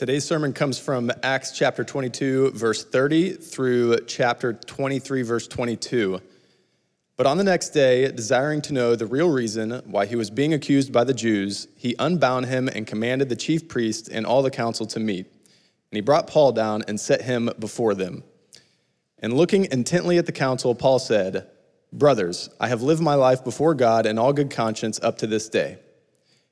Today's 0.00 0.24
sermon 0.24 0.54
comes 0.54 0.78
from 0.78 1.12
Acts 1.22 1.52
chapter 1.52 1.84
22, 1.84 2.52
verse 2.52 2.86
30 2.86 3.32
through 3.32 3.98
chapter 4.06 4.54
23, 4.54 5.20
verse 5.20 5.46
22. 5.46 6.22
But 7.18 7.26
on 7.26 7.36
the 7.36 7.44
next 7.44 7.68
day, 7.74 8.10
desiring 8.10 8.62
to 8.62 8.72
know 8.72 8.96
the 8.96 9.04
real 9.04 9.28
reason 9.28 9.82
why 9.84 10.06
he 10.06 10.16
was 10.16 10.30
being 10.30 10.54
accused 10.54 10.90
by 10.90 11.04
the 11.04 11.12
Jews, 11.12 11.68
he 11.76 11.94
unbound 11.98 12.46
him 12.46 12.66
and 12.66 12.86
commanded 12.86 13.28
the 13.28 13.36
chief 13.36 13.68
priests 13.68 14.08
and 14.08 14.24
all 14.24 14.40
the 14.40 14.50
council 14.50 14.86
to 14.86 14.98
meet. 14.98 15.26
And 15.26 15.96
he 15.96 16.00
brought 16.00 16.26
Paul 16.26 16.52
down 16.52 16.82
and 16.88 16.98
set 16.98 17.20
him 17.20 17.50
before 17.58 17.94
them. 17.94 18.24
And 19.18 19.34
looking 19.34 19.66
intently 19.70 20.16
at 20.16 20.24
the 20.24 20.32
council, 20.32 20.74
Paul 20.74 20.98
said, 20.98 21.46
Brothers, 21.92 22.48
I 22.58 22.68
have 22.68 22.80
lived 22.80 23.02
my 23.02 23.16
life 23.16 23.44
before 23.44 23.74
God 23.74 24.06
in 24.06 24.18
all 24.18 24.32
good 24.32 24.50
conscience 24.50 24.98
up 25.02 25.18
to 25.18 25.26
this 25.26 25.50
day. 25.50 25.76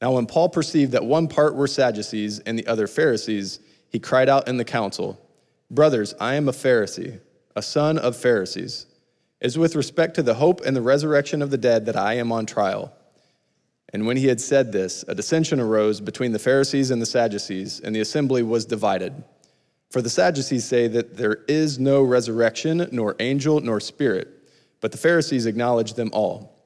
Now, 0.00 0.12
when 0.12 0.26
Paul 0.26 0.48
perceived 0.48 0.92
that 0.92 1.04
one 1.04 1.28
part 1.28 1.54
were 1.54 1.66
Sadducees 1.66 2.38
and 2.40 2.58
the 2.58 2.66
other 2.66 2.86
Pharisees, 2.86 3.58
he 3.88 3.98
cried 3.98 4.28
out 4.28 4.46
in 4.46 4.56
the 4.56 4.64
council, 4.64 5.20
Brothers, 5.70 6.14
I 6.20 6.34
am 6.34 6.48
a 6.48 6.52
Pharisee, 6.52 7.20
a 7.56 7.62
son 7.62 7.98
of 7.98 8.16
Pharisees. 8.16 8.86
It 9.40 9.46
is 9.46 9.58
with 9.58 9.76
respect 9.76 10.14
to 10.14 10.22
the 10.22 10.34
hope 10.34 10.60
and 10.64 10.76
the 10.76 10.82
resurrection 10.82 11.42
of 11.42 11.50
the 11.50 11.58
dead 11.58 11.86
that 11.86 11.96
I 11.96 12.14
am 12.14 12.32
on 12.32 12.46
trial. 12.46 12.92
And 13.92 14.06
when 14.06 14.16
he 14.16 14.26
had 14.26 14.40
said 14.40 14.72
this, 14.72 15.04
a 15.08 15.14
dissension 15.14 15.60
arose 15.60 16.00
between 16.00 16.32
the 16.32 16.38
Pharisees 16.38 16.90
and 16.90 17.00
the 17.00 17.06
Sadducees, 17.06 17.80
and 17.80 17.94
the 17.94 18.00
assembly 18.00 18.42
was 18.42 18.66
divided. 18.66 19.24
For 19.90 20.02
the 20.02 20.10
Sadducees 20.10 20.64
say 20.64 20.86
that 20.88 21.16
there 21.16 21.38
is 21.48 21.78
no 21.78 22.02
resurrection, 22.02 22.88
nor 22.92 23.16
angel, 23.18 23.60
nor 23.60 23.80
spirit, 23.80 24.28
but 24.80 24.92
the 24.92 24.98
Pharisees 24.98 25.46
acknowledge 25.46 25.94
them 25.94 26.10
all. 26.12 26.57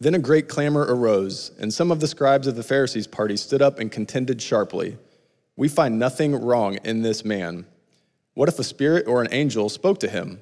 Then 0.00 0.14
a 0.14 0.20
great 0.20 0.48
clamor 0.48 0.82
arose, 0.82 1.50
and 1.58 1.74
some 1.74 1.90
of 1.90 1.98
the 1.98 2.06
scribes 2.06 2.46
of 2.46 2.54
the 2.54 2.62
Pharisees' 2.62 3.08
party 3.08 3.36
stood 3.36 3.60
up 3.60 3.80
and 3.80 3.90
contended 3.90 4.40
sharply. 4.40 4.96
We 5.56 5.68
find 5.68 5.98
nothing 5.98 6.36
wrong 6.36 6.78
in 6.84 7.02
this 7.02 7.24
man. 7.24 7.66
What 8.34 8.48
if 8.48 8.60
a 8.60 8.64
spirit 8.64 9.08
or 9.08 9.20
an 9.20 9.28
angel 9.32 9.68
spoke 9.68 9.98
to 10.00 10.08
him? 10.08 10.40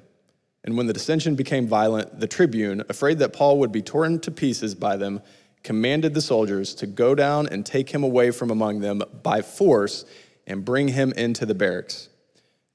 And 0.63 0.77
when 0.77 0.85
the 0.85 0.93
dissension 0.93 1.33
became 1.33 1.67
violent, 1.67 2.19
the 2.19 2.27
tribune, 2.27 2.83
afraid 2.87 3.17
that 3.19 3.33
Paul 3.33 3.57
would 3.59 3.71
be 3.71 3.81
torn 3.81 4.19
to 4.19 4.31
pieces 4.31 4.75
by 4.75 4.95
them, 4.95 5.21
commanded 5.63 6.13
the 6.13 6.21
soldiers 6.21 6.75
to 6.75 6.85
go 6.85 7.15
down 7.15 7.47
and 7.47 7.65
take 7.65 7.89
him 7.89 8.03
away 8.03 8.29
from 8.29 8.51
among 8.51 8.81
them 8.81 9.01
by 9.23 9.41
force 9.41 10.05
and 10.45 10.63
bring 10.63 10.89
him 10.89 11.11
into 11.13 11.47
the 11.47 11.55
barracks. 11.55 12.09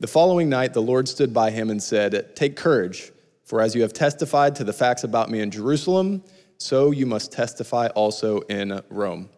The 0.01 0.09
following 0.09 0.49
night, 0.49 0.73
the 0.73 0.83
Lord 0.83 1.07
stood 1.07 1.33
by 1.33 1.53
him 1.53 1.71
and 1.71 1.81
said, 1.81 2.35
Take 2.35 2.57
courage, 2.57 3.13
for 3.45 3.61
as 3.61 3.77
you 3.77 3.83
have 3.83 3.93
testified 3.93 4.57
to 4.57 4.65
the 4.65 4.73
facts 4.73 5.05
about 5.05 5.31
me 5.31 5.41
in 5.41 5.53
Jerusalem, 5.53 6.25
so 6.63 6.91
you 6.91 7.07
must 7.07 7.33
testify 7.33 7.89
also 7.89 8.41
in 8.43 8.81
Rome. 8.89 9.29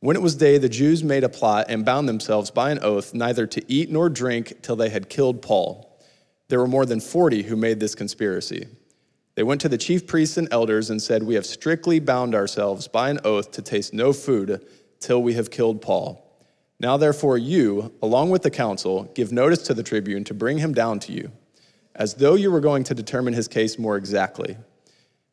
When 0.00 0.16
it 0.16 0.22
was 0.22 0.34
day, 0.34 0.58
the 0.58 0.68
Jews 0.68 1.02
made 1.02 1.24
a 1.24 1.28
plot 1.28 1.66
and 1.68 1.84
bound 1.84 2.08
themselves 2.08 2.50
by 2.50 2.70
an 2.70 2.80
oath 2.82 3.14
neither 3.14 3.46
to 3.46 3.72
eat 3.72 3.90
nor 3.90 4.08
drink 4.08 4.60
till 4.60 4.76
they 4.76 4.88
had 4.90 5.08
killed 5.08 5.42
Paul. 5.42 5.88
There 6.48 6.58
were 6.58 6.66
more 6.66 6.84
than 6.84 7.00
40 7.00 7.44
who 7.44 7.56
made 7.56 7.80
this 7.80 7.94
conspiracy. 7.94 8.66
They 9.34 9.42
went 9.42 9.60
to 9.62 9.68
the 9.68 9.78
chief 9.78 10.06
priests 10.06 10.36
and 10.36 10.48
elders 10.50 10.90
and 10.90 11.00
said, 11.00 11.22
We 11.22 11.36
have 11.36 11.46
strictly 11.46 12.00
bound 12.00 12.34
ourselves 12.34 12.88
by 12.88 13.10
an 13.10 13.20
oath 13.24 13.52
to 13.52 13.62
taste 13.62 13.94
no 13.94 14.12
food 14.12 14.66
till 15.00 15.22
we 15.22 15.34
have 15.34 15.50
killed 15.50 15.80
Paul. 15.80 16.28
Now, 16.78 16.96
therefore, 16.96 17.38
you, 17.38 17.94
along 18.02 18.30
with 18.30 18.42
the 18.42 18.50
council, 18.50 19.04
give 19.14 19.32
notice 19.32 19.62
to 19.62 19.74
the 19.74 19.84
tribune 19.84 20.24
to 20.24 20.34
bring 20.34 20.58
him 20.58 20.74
down 20.74 20.98
to 21.00 21.12
you, 21.12 21.30
as 21.94 22.14
though 22.14 22.34
you 22.34 22.50
were 22.50 22.60
going 22.60 22.84
to 22.84 22.94
determine 22.94 23.34
his 23.34 23.48
case 23.48 23.78
more 23.78 23.96
exactly 23.96 24.56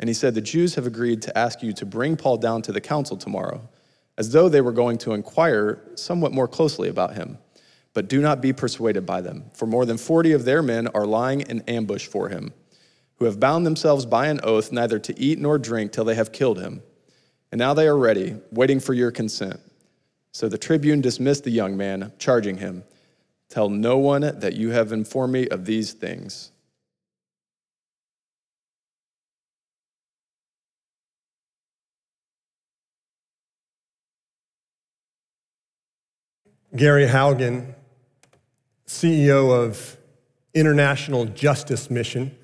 And 0.00 0.08
he 0.08 0.14
said, 0.14 0.34
The 0.34 0.40
Jews 0.40 0.74
have 0.74 0.86
agreed 0.86 1.22
to 1.22 1.38
ask 1.38 1.62
you 1.62 1.72
to 1.74 1.86
bring 1.86 2.16
Paul 2.16 2.38
down 2.38 2.62
to 2.62 2.72
the 2.72 2.80
council 2.80 3.18
tomorrow, 3.18 3.68
as 4.16 4.32
though 4.32 4.48
they 4.48 4.62
were 4.62 4.72
going 4.72 4.96
to 4.98 5.12
inquire 5.12 5.78
somewhat 5.94 6.32
more 6.32 6.48
closely 6.48 6.88
about 6.88 7.14
him. 7.14 7.38
But 7.92 8.08
do 8.08 8.20
not 8.22 8.40
be 8.40 8.54
persuaded 8.54 9.04
by 9.04 9.20
them, 9.20 9.50
for 9.52 9.66
more 9.66 9.84
than 9.84 9.98
40 9.98 10.32
of 10.32 10.44
their 10.46 10.62
men 10.62 10.88
are 10.88 11.06
lying 11.06 11.42
in 11.42 11.60
ambush 11.62 12.06
for 12.06 12.30
him, 12.30 12.54
who 13.16 13.26
have 13.26 13.38
bound 13.38 13.66
themselves 13.66 14.06
by 14.06 14.28
an 14.28 14.40
oath 14.42 14.72
neither 14.72 14.98
to 14.98 15.20
eat 15.20 15.38
nor 15.38 15.58
drink 15.58 15.92
till 15.92 16.04
they 16.04 16.14
have 16.14 16.32
killed 16.32 16.58
him. 16.58 16.82
And 17.52 17.58
now 17.58 17.74
they 17.74 17.86
are 17.86 17.98
ready, 17.98 18.36
waiting 18.50 18.80
for 18.80 18.94
your 18.94 19.10
consent. 19.10 19.60
So 20.32 20.48
the 20.48 20.56
tribune 20.56 21.02
dismissed 21.02 21.44
the 21.44 21.50
young 21.50 21.76
man, 21.76 22.12
charging 22.18 22.56
him, 22.56 22.84
Tell 23.50 23.68
no 23.68 23.98
one 23.98 24.22
that 24.22 24.54
you 24.54 24.70
have 24.70 24.92
informed 24.92 25.32
me 25.32 25.48
of 25.48 25.66
these 25.66 25.92
things. 25.92 26.52
Gary 36.74 37.06
Haugen, 37.06 37.74
CEO 38.86 39.50
of 39.52 39.96
International 40.54 41.24
Justice 41.24 41.90
Mission, 41.90 42.36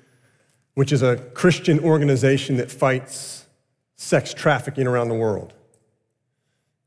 which 0.73 0.91
is 0.91 1.01
a 1.01 1.17
Christian 1.33 1.79
organization 1.79 2.57
that 2.57 2.69
fights 2.69 3.47
sex 3.95 4.33
trafficking 4.33 4.85
around 4.85 5.09
the 5.09 5.15
world, 5.15 5.53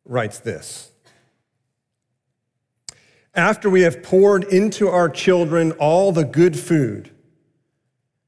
writes 0.05 0.39
this. 0.39 0.91
After 3.35 3.71
we 3.71 3.83
have 3.83 4.03
poured 4.03 4.45
into 4.45 4.89
our 4.89 5.09
children 5.09 5.73
all 5.73 6.13
the 6.13 6.25
good 6.25 6.59
food 6.59 7.11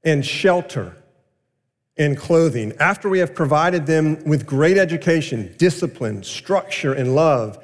and 0.02 0.24
shelter 0.24 0.96
and 1.96 2.16
clothing, 2.16 2.72
after 2.80 3.08
we 3.08 3.18
have 3.18 3.34
provided 3.34 3.86
them 3.86 4.24
with 4.24 4.46
great 4.46 4.78
education, 4.78 5.54
discipline, 5.58 6.22
structure, 6.22 6.94
and 6.94 7.14
love, 7.14 7.62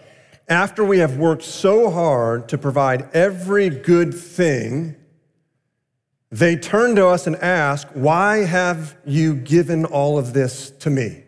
after 0.48 0.84
we 0.84 0.98
have 0.98 1.18
worked 1.18 1.42
so 1.42 1.90
hard 1.90 2.48
to 2.48 2.58
provide 2.58 3.10
every 3.14 3.68
good 3.68 4.14
thing, 4.14 4.96
they 6.30 6.56
turn 6.56 6.96
to 6.96 7.06
us 7.06 7.26
and 7.26 7.36
ask, 7.36 7.88
Why 7.88 8.38
have 8.38 8.96
you 9.04 9.34
given 9.34 9.84
all 9.84 10.18
of 10.18 10.32
this 10.32 10.70
to 10.80 10.90
me? 10.90 11.24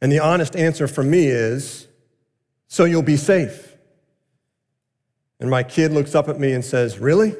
And 0.00 0.12
the 0.12 0.18
honest 0.18 0.54
answer 0.54 0.86
for 0.86 1.02
me 1.02 1.26
is, 1.26 1.86
So 2.68 2.84
you'll 2.84 3.02
be 3.02 3.16
safe. 3.16 3.76
And 5.40 5.50
my 5.50 5.62
kid 5.62 5.92
looks 5.92 6.14
up 6.14 6.28
at 6.28 6.38
me 6.38 6.52
and 6.52 6.64
says, 6.64 6.98
Really? 6.98 7.34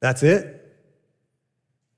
That's 0.00 0.22
it? 0.22 0.60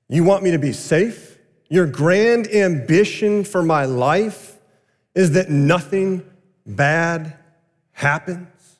You 0.07 0.23
want 0.23 0.43
me 0.43 0.51
to 0.51 0.59
be 0.59 0.71
safe? 0.71 1.37
Your 1.69 1.85
grand 1.85 2.47
ambition 2.47 3.43
for 3.43 3.61
my 3.61 3.83
life 3.83 4.46
is 5.17 5.31
that 5.31 5.49
nothing 5.49 6.23
bad 6.63 7.35
happens. 7.91 8.77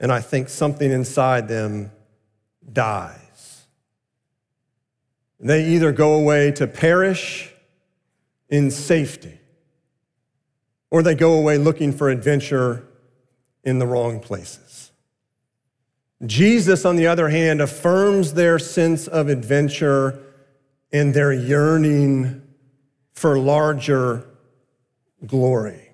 And 0.00 0.10
I 0.10 0.22
think 0.22 0.48
something 0.48 0.90
inside 0.90 1.46
them 1.46 1.92
dies. 2.72 3.66
They 5.38 5.66
either 5.66 5.92
go 5.92 6.14
away 6.14 6.52
to 6.52 6.66
perish 6.66 7.52
in 8.48 8.70
safety, 8.70 9.38
or 10.90 11.02
they 11.02 11.14
go 11.14 11.34
away 11.34 11.58
looking 11.58 11.92
for 11.92 12.08
adventure 12.08 12.82
in 13.62 13.78
the 13.78 13.86
wrong 13.86 14.20
places. 14.20 14.90
Jesus, 16.24 16.86
on 16.86 16.96
the 16.96 17.06
other 17.06 17.28
hand, 17.28 17.60
affirms 17.60 18.32
their 18.32 18.58
sense 18.58 19.06
of 19.06 19.28
adventure 19.28 20.18
and 20.90 21.12
their 21.12 21.34
yearning 21.34 22.40
for 23.14 23.38
larger 23.38 24.26
glory. 25.26 25.90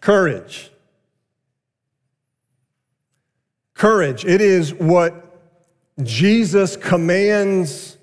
Courage. 0.00 0.70
Courage, 3.74 4.24
it 4.24 4.40
is 4.40 4.74
what 4.74 5.26
Jesus 6.02 6.76
commands 6.76 7.96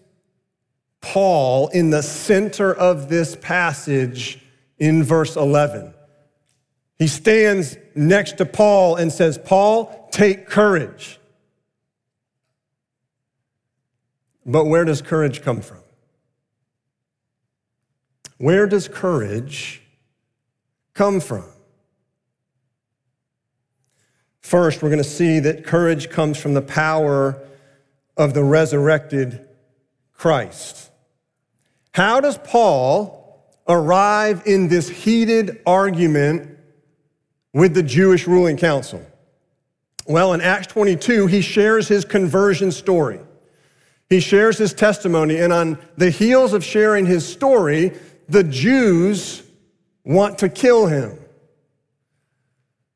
Paul 1.01 1.69
in 1.69 1.89
the 1.89 2.03
center 2.03 2.73
of 2.73 3.09
this 3.09 3.35
passage 3.35 4.39
in 4.77 5.03
verse 5.03 5.35
11. 5.35 5.93
He 6.97 7.07
stands 7.07 7.77
next 7.95 8.37
to 8.39 8.45
Paul 8.45 8.95
and 8.95 9.11
says, 9.11 9.37
Paul, 9.37 10.09
take 10.11 10.47
courage. 10.47 11.19
But 14.45 14.65
where 14.65 14.85
does 14.85 15.01
courage 15.01 15.41
come 15.41 15.61
from? 15.61 15.79
Where 18.37 18.67
does 18.67 18.87
courage 18.87 19.81
come 20.93 21.19
from? 21.19 21.45
First, 24.41 24.81
we're 24.81 24.89
going 24.89 25.03
to 25.03 25.09
see 25.09 25.39
that 25.39 25.65
courage 25.65 26.09
comes 26.09 26.37
from 26.37 26.53
the 26.53 26.61
power 26.61 27.41
of 28.15 28.33
the 28.33 28.43
resurrected 28.43 29.47
Christ. 30.13 30.89
How 31.91 32.21
does 32.21 32.37
Paul 32.37 33.43
arrive 33.67 34.43
in 34.45 34.67
this 34.67 34.87
heated 34.87 35.61
argument 35.65 36.57
with 37.53 37.73
the 37.73 37.83
Jewish 37.83 38.27
ruling 38.27 38.55
council? 38.55 39.05
Well, 40.05 40.33
in 40.33 40.41
Acts 40.41 40.67
22, 40.67 41.27
he 41.27 41.41
shares 41.41 41.87
his 41.87 42.05
conversion 42.05 42.71
story. 42.71 43.19
He 44.09 44.21
shares 44.21 44.57
his 44.57 44.73
testimony, 44.73 45.37
and 45.37 45.51
on 45.51 45.77
the 45.97 46.09
heels 46.09 46.53
of 46.53 46.63
sharing 46.63 47.05
his 47.05 47.27
story, 47.27 47.91
the 48.29 48.43
Jews 48.43 49.43
want 50.03 50.37
to 50.39 50.49
kill 50.49 50.87
him. 50.87 51.19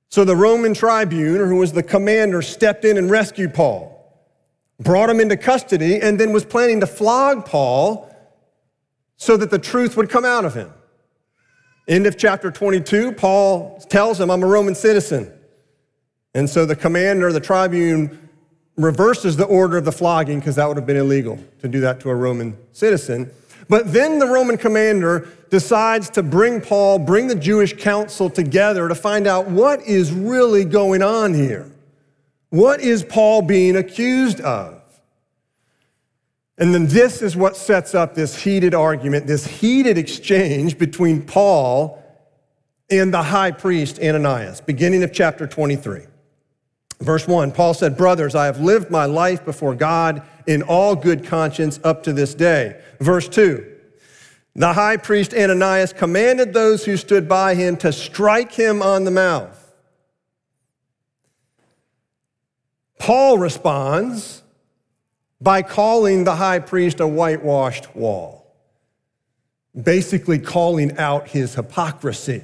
So 0.10 0.26
the 0.26 0.36
Roman 0.36 0.74
tribune, 0.74 1.48
who 1.48 1.56
was 1.56 1.72
the 1.72 1.84
commander, 1.84 2.42
stepped 2.42 2.84
in 2.84 2.98
and 2.98 3.10
rescued 3.10 3.54
Paul, 3.54 3.98
brought 4.80 5.10
him 5.10 5.20
into 5.20 5.38
custody, 5.38 6.02
and 6.02 6.20
then 6.20 6.34
was 6.34 6.44
planning 6.44 6.82
to 6.82 6.88
flog 6.88 7.46
Paul 7.46 8.14
so 9.16 9.38
that 9.38 9.52
the 9.52 9.60
truth 9.60 9.96
would 9.96 10.10
come 10.10 10.26
out 10.26 10.44
of 10.44 10.54
him. 10.54 10.72
End 11.88 12.08
of 12.08 12.18
chapter 12.18 12.52
22, 12.52 13.14
Paul 13.14 13.80
tells 13.90 14.20
him, 14.20 14.30
I'm 14.30 14.44
a 14.44 14.48
Roman 14.48 14.76
citizen. 14.76 15.32
And 16.34 16.50
so 16.50 16.66
the 16.66 16.76
commander, 16.76 17.32
the 17.32 17.40
tribune, 17.40 18.30
reverses 18.78 19.38
the 19.38 19.46
order 19.46 19.78
of 19.78 19.86
the 19.86 19.92
flogging 19.92 20.40
because 20.40 20.56
that 20.56 20.68
would 20.68 20.78
have 20.78 20.86
been 20.86 20.98
illegal 20.98 21.40
to 21.60 21.68
do 21.68 21.82
that 21.82 22.00
to 22.02 22.10
a 22.10 22.16
Roman 22.16 22.58
citizen. 22.72 23.32
But 23.72 23.94
then 23.94 24.20
the 24.20 24.28
Roman 24.28 24.58
commander 24.58 25.30
decides 25.50 26.10
to 26.10 26.24
bring 26.24 26.60
Paul, 26.60 27.00
bring 27.00 27.28
the 27.28 27.36
Jewish 27.36 27.72
council 27.72 28.30
together 28.30 28.90
to 28.90 28.96
find 28.96 29.26
out 29.26 29.48
what 29.48 29.82
is 29.84 30.12
really 30.12 30.66
going 30.66 31.02
on 31.02 31.34
here. 31.34 31.72
What 32.50 32.82
is 32.82 33.06
Paul 33.06 33.44
being 33.44 33.78
accused 33.78 34.42
of? 34.42 34.84
And 36.58 36.74
then 36.74 36.88
this 36.88 37.22
is 37.22 37.38
what 37.38 37.56
sets 37.56 37.96
up 37.96 38.14
this 38.14 38.44
heated 38.44 38.74
argument, 38.74 39.26
this 39.26 39.48
heated 39.48 39.98
exchange 39.98 40.78
between 40.78 41.22
Paul 41.22 42.04
and 42.90 43.14
the 43.14 43.24
high 43.24 43.52
priest 43.52 44.02
Ananias, 44.02 44.60
beginning 44.60 45.02
of 45.02 45.14
chapter 45.14 45.48
23. 45.48 46.02
Verse 47.02 47.28
1 47.28 47.52
Paul 47.52 47.74
said, 47.74 47.98
Brothers, 47.98 48.36
I 48.36 48.46
have 48.46 48.60
lived 48.60 48.92
my 48.92 49.06
life 49.06 49.44
before 49.44 49.76
God 49.76 50.22
in 50.46 50.62
all 50.62 50.96
good 50.96 51.26
conscience 51.26 51.80
up 51.84 52.04
to 52.04 52.14
this 52.14 52.34
day. 52.36 52.80
Verse 53.00 53.28
2 53.28 53.66
The 54.56 54.74
high 54.74 54.98
priest 54.98 55.34
Ananias 55.34 55.94
commanded 55.94 56.54
those 56.54 56.86
who 56.86 56.96
stood 56.98 57.28
by 57.28 57.56
him 57.56 57.76
to 57.78 57.92
strike 57.92 58.54
him 58.54 58.82
on 58.82 59.04
the 59.04 59.12
mouth. 59.12 59.58
Paul 63.00 63.40
responds 63.40 64.44
by 65.42 65.64
calling 65.64 66.24
the 66.24 66.36
high 66.36 66.60
priest 66.60 67.00
a 67.00 67.08
whitewashed 67.08 67.96
wall, 67.96 68.46
basically 69.82 70.38
calling 70.38 70.96
out 71.00 71.30
his 71.30 71.56
hypocrisy. 71.56 72.44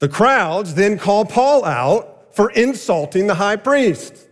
The 0.00 0.08
crowds 0.08 0.74
then 0.74 0.98
call 0.98 1.24
Paul 1.24 1.64
out 1.64 2.11
for 2.32 2.50
insulting 2.50 3.26
the 3.26 3.34
high 3.34 3.56
priest. 3.56 4.28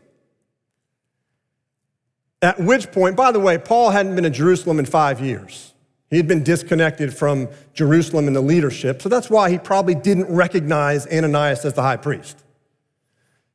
At 2.43 2.59
which 2.59 2.91
point, 2.91 3.17
by 3.17 3.33
the 3.33 3.41
way, 3.41 3.59
Paul 3.59 3.91
hadn't 3.91 4.15
been 4.15 4.25
in 4.25 4.33
Jerusalem 4.33 4.79
in 4.79 4.87
five 4.87 5.21
years. 5.21 5.75
He 6.09 6.17
had 6.17 6.27
been 6.27 6.43
disconnected 6.43 7.15
from 7.15 7.49
Jerusalem 7.75 8.27
and 8.27 8.35
the 8.35 8.41
leadership, 8.41 9.01
so 9.01 9.09
that's 9.09 9.31
why 9.31 9.51
he 9.51 9.59
probably 9.59 9.95
didn't 9.95 10.35
recognize 10.35 11.07
Ananias 11.07 11.65
as 11.65 11.75
the 11.75 11.83
high 11.83 11.99
priest. 11.99 12.43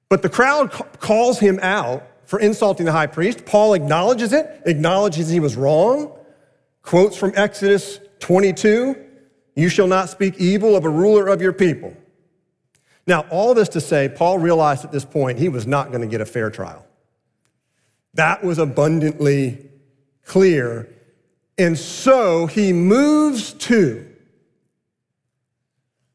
But 0.07 0.21
the 0.21 0.29
crowd 0.29 0.71
calls 0.99 1.39
him 1.39 1.59
out 1.61 2.07
for 2.25 2.39
insulting 2.39 2.85
the 2.85 2.91
high 2.91 3.07
priest. 3.07 3.45
Paul 3.45 3.73
acknowledges 3.73 4.31
it, 4.31 4.61
acknowledges 4.65 5.29
he 5.29 5.39
was 5.39 5.57
wrong, 5.57 6.11
quotes 6.81 7.17
from 7.17 7.33
Exodus 7.35 7.99
22 8.19 8.95
You 9.55 9.69
shall 9.69 9.87
not 9.87 10.09
speak 10.09 10.37
evil 10.37 10.75
of 10.75 10.85
a 10.85 10.89
ruler 10.89 11.27
of 11.27 11.41
your 11.41 11.53
people. 11.53 11.95
Now, 13.07 13.25
all 13.29 13.53
this 13.53 13.69
to 13.69 13.81
say, 13.81 14.09
Paul 14.09 14.39
realized 14.39 14.83
at 14.83 14.91
this 14.91 15.05
point 15.05 15.37
he 15.37 15.49
was 15.49 15.67
not 15.67 15.89
going 15.89 16.01
to 16.01 16.07
get 16.07 16.21
a 16.21 16.25
fair 16.25 16.49
trial. 16.49 16.85
That 18.15 18.43
was 18.43 18.57
abundantly 18.57 19.69
clear. 20.23 20.89
And 21.57 21.77
so 21.77 22.47
he 22.47 22.73
moves 22.73 23.53
to 23.53 24.11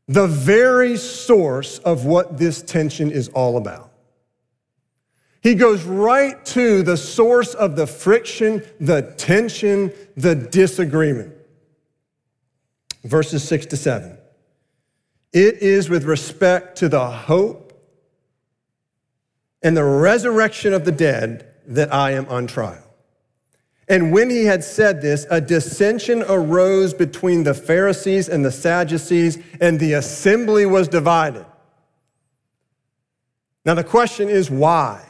the 0.08 0.26
very 0.26 0.96
source 0.96 1.78
of 1.78 2.04
what 2.04 2.38
this 2.38 2.62
tension 2.62 3.12
is 3.12 3.28
all 3.28 3.56
about. 3.56 3.92
He 5.40 5.54
goes 5.54 5.84
right 5.84 6.44
to 6.46 6.82
the 6.82 6.96
source 6.96 7.54
of 7.54 7.76
the 7.76 7.86
friction, 7.86 8.62
the 8.80 9.14
tension, 9.16 9.92
the 10.16 10.34
disagreement. 10.34 11.34
Verses 13.04 13.46
six 13.46 13.64
to 13.66 13.76
seven. 13.76 14.18
It 15.32 15.56
is 15.58 15.88
with 15.88 16.04
respect 16.04 16.78
to 16.78 16.88
the 16.88 17.06
hope 17.06 17.72
and 19.62 19.76
the 19.76 19.84
resurrection 19.84 20.72
of 20.72 20.84
the 20.84 20.92
dead 20.92 21.46
that 21.66 21.92
I 21.92 22.12
am 22.12 22.26
on 22.26 22.46
trial. 22.46 22.82
And 23.88 24.12
when 24.12 24.30
he 24.30 24.44
had 24.44 24.62
said 24.62 25.02
this, 25.02 25.26
a 25.30 25.40
dissension 25.40 26.22
arose 26.22 26.94
between 26.94 27.42
the 27.42 27.54
Pharisees 27.54 28.28
and 28.28 28.44
the 28.44 28.52
Sadducees, 28.52 29.38
and 29.60 29.80
the 29.80 29.94
assembly 29.94 30.64
was 30.64 30.86
divided. 30.86 31.44
Now, 33.64 33.74
the 33.74 33.84
question 33.84 34.28
is 34.28 34.48
why? 34.48 35.04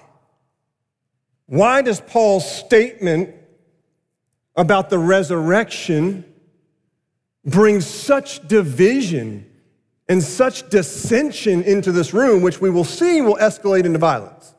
Why 1.47 1.83
does 1.83 2.01
Paul's 2.01 2.51
statement 2.51 3.35
about 4.57 4.89
the 4.89 4.99
resurrection 4.99 6.25
bring 7.45 7.81
such 7.81 8.47
division 8.49 9.50
and 10.11 10.21
such 10.21 10.69
dissension 10.71 11.63
into 11.63 11.93
this 11.93 12.13
room, 12.13 12.43
which 12.43 12.61
we 12.61 12.69
will 12.69 12.85
see 12.85 13.21
will 13.21 13.37
escalate 13.37 13.85
into 13.85 14.01
violence. 14.01 14.57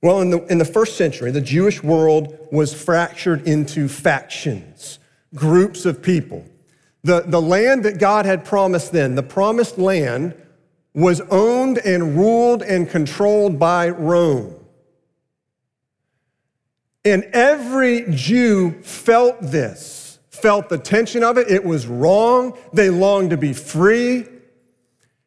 Well, 0.00 0.22
in 0.22 0.30
the, 0.30 0.42
in 0.46 0.56
the 0.56 0.64
first 0.64 0.96
century, 0.96 1.30
the 1.30 1.42
Jewish 1.42 1.82
world 1.82 2.38
was 2.50 2.72
fractured 2.72 3.46
into 3.46 3.86
factions, 3.86 4.98
groups 5.34 5.84
of 5.84 6.02
people. 6.02 6.42
The, 7.04 7.20
the 7.20 7.40
land 7.40 7.84
that 7.84 7.98
God 7.98 8.24
had 8.24 8.46
promised 8.46 8.92
then, 8.92 9.14
the 9.14 9.22
promised 9.22 9.76
land, 9.76 10.34
was 10.94 11.20
owned 11.30 11.78
and 11.84 12.16
ruled 12.16 12.62
and 12.62 12.88
controlled 12.88 13.58
by 13.58 13.90
Rome. 13.90 14.54
And 17.04 17.24
every 17.34 18.06
Jew 18.08 18.80
felt 18.82 19.36
this 19.42 20.01
felt 20.42 20.68
the 20.68 20.78
tension 20.78 21.22
of 21.22 21.38
it. 21.38 21.48
It 21.48 21.64
was 21.64 21.86
wrong. 21.86 22.58
They 22.72 22.90
longed 22.90 23.30
to 23.30 23.36
be 23.36 23.52
free. 23.52 24.26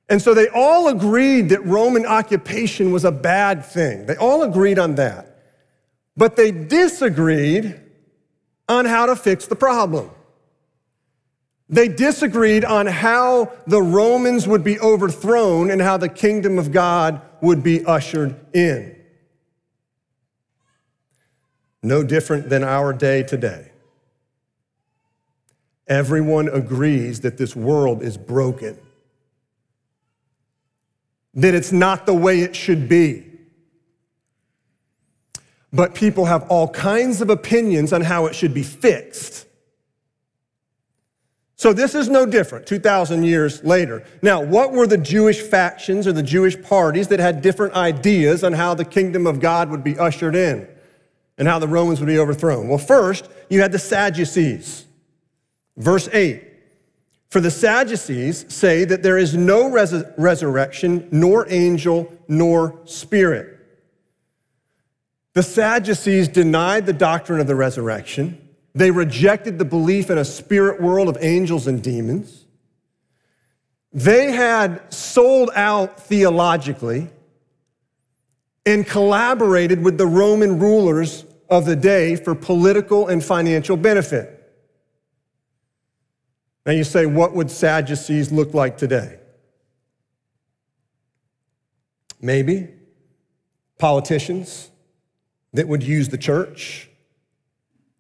And 0.08 0.22
so 0.22 0.34
they 0.34 0.50
all 0.50 0.90
agreed 0.90 1.50
that 1.50 1.66
Roman 1.66 2.06
occupation 2.06 2.92
was 2.92 3.06
a 3.06 3.12
bad 3.12 3.66
thing. 3.66 4.06
They 4.06 4.18
all 4.18 4.44
agreed 4.44 4.78
on 4.78 4.96
that. 4.96 5.32
But 6.16 6.36
they 6.36 6.52
disagreed 6.52 7.80
on 8.70 8.86
how 8.86 9.08
to 9.08 9.16
fix 9.16 9.48
the 9.48 9.56
problem. 9.56 10.12
They 11.68 11.88
disagreed 11.88 12.64
on 12.64 12.86
how 12.86 13.52
the 13.66 13.82
Romans 13.82 14.48
would 14.48 14.64
be 14.64 14.80
overthrown 14.80 15.72
and 15.72 15.82
how 15.82 15.98
the 15.98 16.10
kingdom 16.10 16.60
of 16.60 16.72
God 16.72 17.22
would 17.42 17.64
be 17.64 17.84
ushered 17.86 18.36
in. 18.54 18.96
No 21.82 22.04
different 22.04 22.50
than 22.50 22.64
our 22.64 22.94
day 22.94 23.24
today. 23.24 23.72
Everyone 25.88 26.48
agrees 26.48 27.22
that 27.22 27.38
this 27.38 27.56
world 27.56 28.02
is 28.02 28.18
broken, 28.18 28.78
that 31.36 31.54
it's 31.54 31.72
not 31.72 32.06
the 32.06 32.14
way 32.14 32.42
it 32.42 32.56
should 32.56 32.90
be. 32.90 33.24
But 35.72 35.94
people 35.94 36.26
have 36.26 36.50
all 36.50 36.70
kinds 36.70 37.22
of 37.22 37.30
opinions 37.30 37.92
on 37.92 38.02
how 38.02 38.26
it 38.28 38.36
should 38.36 38.54
be 38.54 38.64
fixed. 38.64 39.46
So 41.58 41.74
this 41.74 41.96
is 41.96 42.10
no 42.10 42.26
different 42.26 42.66
2,000 42.66 43.24
years 43.24 43.64
later. 43.64 44.04
Now, 44.22 44.42
what 44.42 44.72
were 44.72 44.88
the 44.88 44.98
Jewish 44.98 45.42
factions 45.42 46.06
or 46.08 46.14
the 46.14 46.24
Jewish 46.24 46.62
parties 46.62 47.08
that 47.10 47.20
had 47.20 47.42
different 47.42 47.74
ideas 47.74 48.44
on 48.44 48.54
how 48.54 48.74
the 48.74 48.86
kingdom 48.86 49.26
of 49.28 49.40
God 49.40 49.70
would 49.70 49.84
be 49.84 49.98
ushered 49.98 50.36
in 50.36 50.68
and 51.38 51.48
how 51.48 51.60
the 51.60 51.68
Romans 51.68 52.00
would 52.00 52.08
be 52.08 52.20
overthrown? 52.20 52.68
Well, 52.68 52.78
first, 52.78 53.30
you 53.50 53.62
had 53.62 53.72
the 53.72 53.80
Sadducees. 53.80 54.85
Verse 55.78 56.08
8 56.12 56.44
For 57.30 57.42
the 57.42 57.52
Sadducees 57.52 58.54
say 58.54 58.86
that 58.86 59.04
there 59.04 59.18
is 59.18 59.36
no 59.36 59.70
res- 59.70 60.04
resurrection, 60.18 61.08
nor 61.12 61.46
angel, 61.52 62.12
nor 62.28 62.80
spirit. 62.86 63.52
The 65.34 65.44
Sadducees 65.44 66.30
denied 66.30 66.86
the 66.86 66.94
doctrine 66.94 67.42
of 67.42 67.48
the 67.48 67.56
resurrection. 67.56 68.42
They 68.74 68.92
rejected 68.92 69.60
the 69.60 69.66
belief 69.66 70.10
in 70.10 70.18
a 70.18 70.26
spirit 70.26 70.82
world 70.82 71.10
of 71.10 71.18
angels 71.22 71.68
and 71.68 71.82
demons. 71.82 72.46
They 73.92 74.32
had 74.32 74.94
sold 74.94 75.50
out 75.56 76.02
theologically 76.02 77.10
and 78.66 78.86
collaborated 78.86 79.84
with 79.84 79.98
the 79.98 80.08
Roman 80.08 80.60
rulers 80.60 81.24
of 81.50 81.66
the 81.66 81.76
day 81.76 82.16
for 82.16 82.36
political 82.36 83.08
and 83.08 83.24
financial 83.24 83.78
benefit. 83.78 84.35
Now 86.66 86.72
you 86.72 86.84
say, 86.84 87.06
what 87.06 87.34
would 87.34 87.52
Sadducees 87.52 88.32
look 88.32 88.54
like 88.54 88.78
today? 88.78 89.20
Maybe 92.22 92.70
politicians 93.78 94.72
that 95.54 95.68
would 95.68 95.84
use 95.84 96.10
the 96.10 96.18
church 96.18 96.90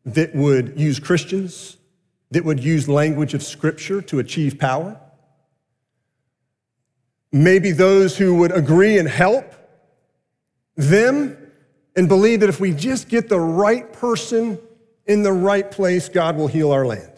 that 0.06 0.36
would 0.36 0.80
use 0.80 1.00
Christians, 1.00 1.78
that 2.32 2.46
would 2.46 2.64
use 2.64 2.88
language 2.88 3.34
of 3.34 3.44
Scripture 3.44 4.02
to 4.04 4.20
achieve 4.20 4.60
power. 4.60 5.00
Maybe 7.32 7.72
those 7.72 8.18
who 8.18 8.36
would 8.36 8.52
agree 8.52 8.98
and 8.98 9.10
help 9.10 9.54
them 10.76 11.38
and 11.96 12.08
believe 12.08 12.42
that 12.42 12.50
if 12.50 12.60
we 12.60 12.72
just 12.72 13.10
get 13.10 13.30
the 13.30 13.40
right 13.40 13.92
person 13.92 14.60
in 15.06 15.24
the 15.24 15.34
right 15.34 15.70
place, 15.70 16.08
God 16.08 16.38
will 16.38 16.48
heal 16.48 16.72
our 16.72 16.86
land. 16.86 17.12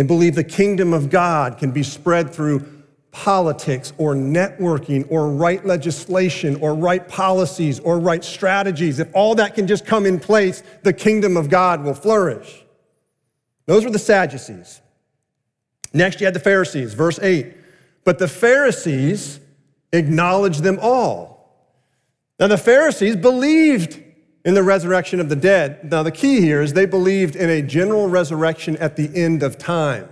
They 0.00 0.06
believe 0.06 0.34
the 0.34 0.42
kingdom 0.42 0.94
of 0.94 1.10
God 1.10 1.58
can 1.58 1.72
be 1.72 1.82
spread 1.82 2.32
through 2.32 2.66
politics 3.10 3.92
or 3.98 4.14
networking 4.14 5.06
or 5.10 5.28
right 5.28 5.62
legislation 5.66 6.56
or 6.62 6.74
right 6.74 7.06
policies 7.06 7.78
or 7.80 7.98
right 7.98 8.24
strategies, 8.24 8.98
if 8.98 9.10
all 9.12 9.34
that 9.34 9.54
can 9.54 9.66
just 9.66 9.84
come 9.84 10.06
in 10.06 10.18
place, 10.18 10.62
the 10.84 10.94
kingdom 10.94 11.36
of 11.36 11.50
God 11.50 11.84
will 11.84 11.92
flourish. 11.92 12.64
Those 13.66 13.84
were 13.84 13.90
the 13.90 13.98
Sadducees. 13.98 14.80
Next, 15.92 16.18
you 16.18 16.24
had 16.24 16.32
the 16.32 16.40
Pharisees, 16.40 16.94
verse 16.94 17.18
8. 17.18 17.54
But 18.02 18.18
the 18.18 18.26
Pharisees 18.26 19.38
acknowledged 19.92 20.62
them 20.62 20.78
all. 20.80 21.76
Now, 22.38 22.46
the 22.46 22.56
Pharisees 22.56 23.16
believed 23.16 24.02
in 24.44 24.54
the 24.54 24.62
resurrection 24.62 25.20
of 25.20 25.28
the 25.28 25.36
dead. 25.36 25.90
Now, 25.90 26.02
the 26.02 26.12
key 26.12 26.40
here 26.40 26.62
is 26.62 26.72
they 26.72 26.86
believed 26.86 27.36
in 27.36 27.50
a 27.50 27.62
general 27.62 28.08
resurrection 28.08 28.76
at 28.78 28.96
the 28.96 29.10
end 29.14 29.42
of 29.42 29.58
time. 29.58 30.08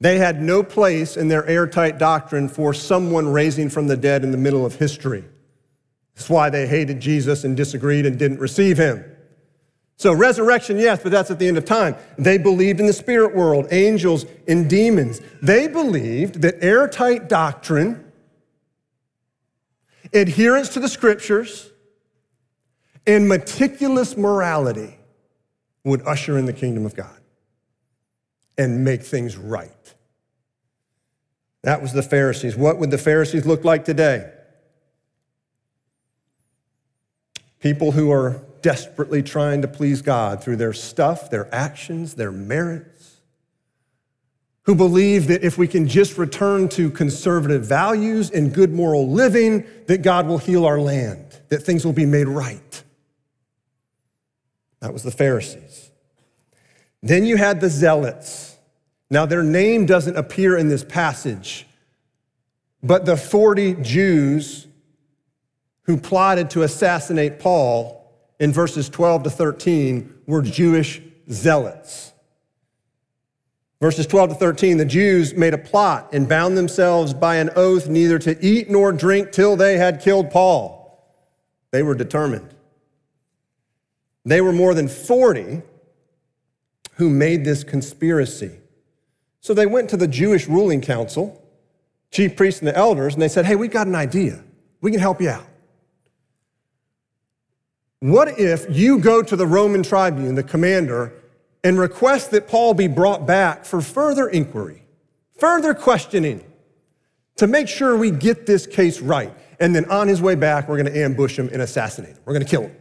They 0.00 0.18
had 0.18 0.40
no 0.40 0.62
place 0.62 1.16
in 1.16 1.28
their 1.28 1.44
airtight 1.46 1.98
doctrine 1.98 2.48
for 2.48 2.72
someone 2.72 3.28
raising 3.28 3.68
from 3.68 3.86
the 3.86 3.96
dead 3.96 4.24
in 4.24 4.30
the 4.30 4.38
middle 4.38 4.64
of 4.64 4.76
history. 4.76 5.24
That's 6.14 6.30
why 6.30 6.50
they 6.50 6.66
hated 6.66 7.00
Jesus 7.00 7.44
and 7.44 7.56
disagreed 7.56 8.06
and 8.06 8.18
didn't 8.18 8.40
receive 8.40 8.78
him. 8.78 9.04
So, 9.96 10.14
resurrection, 10.14 10.78
yes, 10.78 11.02
but 11.02 11.12
that's 11.12 11.30
at 11.30 11.38
the 11.38 11.46
end 11.46 11.58
of 11.58 11.66
time. 11.66 11.94
They 12.16 12.38
believed 12.38 12.80
in 12.80 12.86
the 12.86 12.92
spirit 12.94 13.34
world, 13.34 13.66
angels 13.70 14.24
and 14.48 14.70
demons. 14.70 15.20
They 15.42 15.68
believed 15.68 16.40
that 16.40 16.64
airtight 16.64 17.28
doctrine, 17.28 18.10
adherence 20.14 20.70
to 20.70 20.80
the 20.80 20.88
scriptures, 20.88 21.69
and 23.10 23.28
meticulous 23.28 24.16
morality 24.16 24.96
would 25.82 26.00
usher 26.02 26.38
in 26.38 26.46
the 26.46 26.52
kingdom 26.52 26.86
of 26.86 26.94
God 26.94 27.20
and 28.56 28.84
make 28.84 29.02
things 29.02 29.36
right. 29.36 29.94
That 31.62 31.82
was 31.82 31.92
the 31.92 32.04
Pharisees. 32.04 32.54
What 32.54 32.78
would 32.78 32.92
the 32.92 32.98
Pharisees 32.98 33.46
look 33.46 33.64
like 33.64 33.84
today? 33.84 34.30
People 37.58 37.90
who 37.90 38.12
are 38.12 38.42
desperately 38.62 39.24
trying 39.24 39.62
to 39.62 39.68
please 39.68 40.02
God 40.02 40.44
through 40.44 40.56
their 40.56 40.72
stuff, 40.72 41.30
their 41.30 41.52
actions, 41.52 42.14
their 42.14 42.30
merits, 42.30 43.16
who 44.62 44.76
believe 44.76 45.26
that 45.26 45.42
if 45.42 45.58
we 45.58 45.66
can 45.66 45.88
just 45.88 46.16
return 46.16 46.68
to 46.68 46.90
conservative 46.92 47.66
values 47.66 48.30
and 48.30 48.54
good 48.54 48.72
moral 48.72 49.10
living, 49.10 49.64
that 49.88 50.02
God 50.02 50.28
will 50.28 50.38
heal 50.38 50.64
our 50.64 50.78
land, 50.78 51.40
that 51.48 51.64
things 51.64 51.84
will 51.84 51.92
be 51.92 52.06
made 52.06 52.28
right. 52.28 52.84
That 54.80 54.92
was 54.92 55.02
the 55.02 55.10
Pharisees. 55.10 55.90
Then 57.02 57.24
you 57.24 57.36
had 57.36 57.60
the 57.60 57.68
Zealots. 57.68 58.56
Now, 59.10 59.26
their 59.26 59.42
name 59.42 59.86
doesn't 59.86 60.16
appear 60.16 60.56
in 60.56 60.68
this 60.68 60.84
passage, 60.84 61.66
but 62.82 63.06
the 63.06 63.16
40 63.16 63.74
Jews 63.74 64.66
who 65.82 65.96
plotted 65.96 66.50
to 66.50 66.62
assassinate 66.62 67.40
Paul 67.40 68.00
in 68.38 68.52
verses 68.52 68.88
12 68.88 69.24
to 69.24 69.30
13 69.30 70.14
were 70.26 70.42
Jewish 70.42 71.02
zealots. 71.30 72.12
Verses 73.80 74.06
12 74.06 74.30
to 74.30 74.34
13, 74.36 74.76
the 74.76 74.84
Jews 74.84 75.34
made 75.34 75.54
a 75.54 75.58
plot 75.58 76.10
and 76.12 76.28
bound 76.28 76.56
themselves 76.56 77.14
by 77.14 77.36
an 77.36 77.50
oath 77.56 77.88
neither 77.88 78.18
to 78.20 78.44
eat 78.44 78.70
nor 78.70 78.92
drink 78.92 79.32
till 79.32 79.56
they 79.56 79.78
had 79.78 80.00
killed 80.00 80.30
Paul. 80.30 80.78
They 81.70 81.82
were 81.82 81.94
determined. 81.94 82.54
They 84.24 84.40
were 84.40 84.52
more 84.52 84.74
than 84.74 84.88
40 84.88 85.62
who 86.94 87.08
made 87.08 87.44
this 87.44 87.64
conspiracy. 87.64 88.58
So 89.40 89.54
they 89.54 89.66
went 89.66 89.88
to 89.90 89.96
the 89.96 90.06
Jewish 90.06 90.46
ruling 90.46 90.82
council, 90.82 91.42
chief 92.10 92.36
priests 92.36 92.60
and 92.60 92.68
the 92.68 92.76
elders, 92.76 93.14
and 93.14 93.22
they 93.22 93.28
said, 93.28 93.46
Hey, 93.46 93.56
we've 93.56 93.70
got 93.70 93.86
an 93.86 93.94
idea. 93.94 94.44
We 94.82 94.90
can 94.90 95.00
help 95.00 95.20
you 95.20 95.30
out. 95.30 95.46
What 98.00 98.38
if 98.38 98.66
you 98.68 98.98
go 98.98 99.22
to 99.22 99.36
the 99.36 99.46
Roman 99.46 99.82
tribune, 99.82 100.34
the 100.34 100.42
commander, 100.42 101.12
and 101.62 101.78
request 101.78 102.30
that 102.30 102.48
Paul 102.48 102.72
be 102.74 102.86
brought 102.86 103.26
back 103.26 103.64
for 103.64 103.82
further 103.82 104.28
inquiry, 104.28 104.82
further 105.38 105.74
questioning, 105.74 106.42
to 107.36 107.46
make 107.46 107.68
sure 107.68 107.96
we 107.96 108.10
get 108.10 108.46
this 108.46 108.66
case 108.66 109.00
right? 109.00 109.32
And 109.58 109.74
then 109.74 109.84
on 109.90 110.08
his 110.08 110.22
way 110.22 110.34
back, 110.34 110.68
we're 110.68 110.82
going 110.82 110.92
to 110.92 110.98
ambush 110.98 111.38
him 111.38 111.50
and 111.52 111.60
assassinate 111.60 112.12
him. 112.12 112.22
We're 112.24 112.32
going 112.32 112.44
to 112.44 112.50
kill 112.50 112.62
him. 112.62 112.76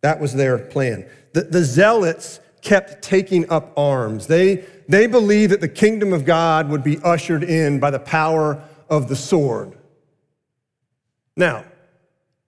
That 0.00 0.20
was 0.20 0.34
their 0.34 0.58
plan. 0.58 1.08
The, 1.32 1.42
the 1.42 1.64
zealots 1.64 2.40
kept 2.62 3.02
taking 3.02 3.48
up 3.50 3.72
arms. 3.76 4.26
They, 4.26 4.64
they 4.88 5.06
believed 5.06 5.52
that 5.52 5.60
the 5.60 5.68
kingdom 5.68 6.12
of 6.12 6.24
God 6.24 6.68
would 6.68 6.82
be 6.82 6.98
ushered 7.02 7.42
in 7.42 7.78
by 7.80 7.90
the 7.90 7.98
power 7.98 8.62
of 8.88 9.08
the 9.08 9.16
sword. 9.16 9.76
Now, 11.36 11.64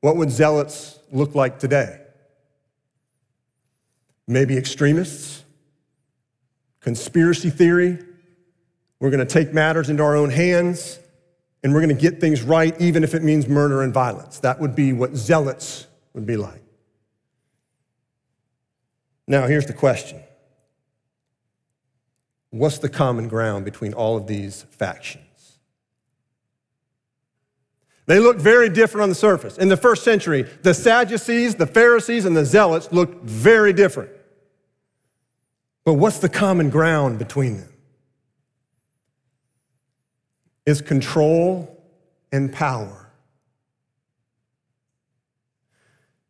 what 0.01 0.17
would 0.17 0.31
zealots 0.31 0.99
look 1.13 1.35
like 1.35 1.59
today? 1.59 2.01
Maybe 4.27 4.57
extremists, 4.57 5.45
conspiracy 6.81 7.51
theory. 7.51 7.99
We're 8.99 9.11
going 9.11 9.27
to 9.27 9.33
take 9.33 9.53
matters 9.53 9.91
into 9.91 10.03
our 10.03 10.17
own 10.17 10.31
hands 10.31 10.99
and 11.63 11.73
we're 11.75 11.81
going 11.81 11.95
to 11.95 12.01
get 12.01 12.21
things 12.21 12.43
right, 12.43 12.79
even 12.81 13.05
if 13.05 13.15
it 13.15 13.23
means 13.23 13.47
murder 13.47 13.83
and 13.83 13.93
violence. 13.93 14.39
That 14.41 14.61
would 14.61 14.75
be 14.75 14.93
what 14.93 15.15
zealots 15.15 15.87
would 16.15 16.27
be 16.27 16.37
like. 16.37 16.63
Now, 19.31 19.47
here's 19.47 19.67
the 19.67 19.73
question 19.73 20.21
What's 22.51 22.79
the 22.79 22.89
common 22.89 23.29
ground 23.29 23.65
between 23.65 23.95
all 23.95 24.17
of 24.17 24.27
these 24.27 24.65
factions? 24.71 25.61
They 28.07 28.19
look 28.19 28.39
very 28.39 28.69
different 28.69 29.05
on 29.05 29.09
the 29.09 29.15
surface. 29.15 29.57
In 29.57 29.69
the 29.69 29.77
first 29.77 30.03
century, 30.03 30.43
the 30.63 30.75
Sadducees, 30.75 31.55
the 31.55 31.67
Pharisees, 31.69 32.25
and 32.25 32.37
the 32.37 32.45
Zealots 32.45 32.91
looked 32.91 33.23
very 33.25 33.73
different. 33.73 34.11
But 35.85 35.95
what's 35.95 36.19
the 36.19 36.29
common 36.29 36.69
ground 36.69 37.21
between 37.21 37.59
them? 37.59 37.73
Is 40.67 40.83
control 40.83 41.81
and 42.33 42.53
power. 42.53 43.13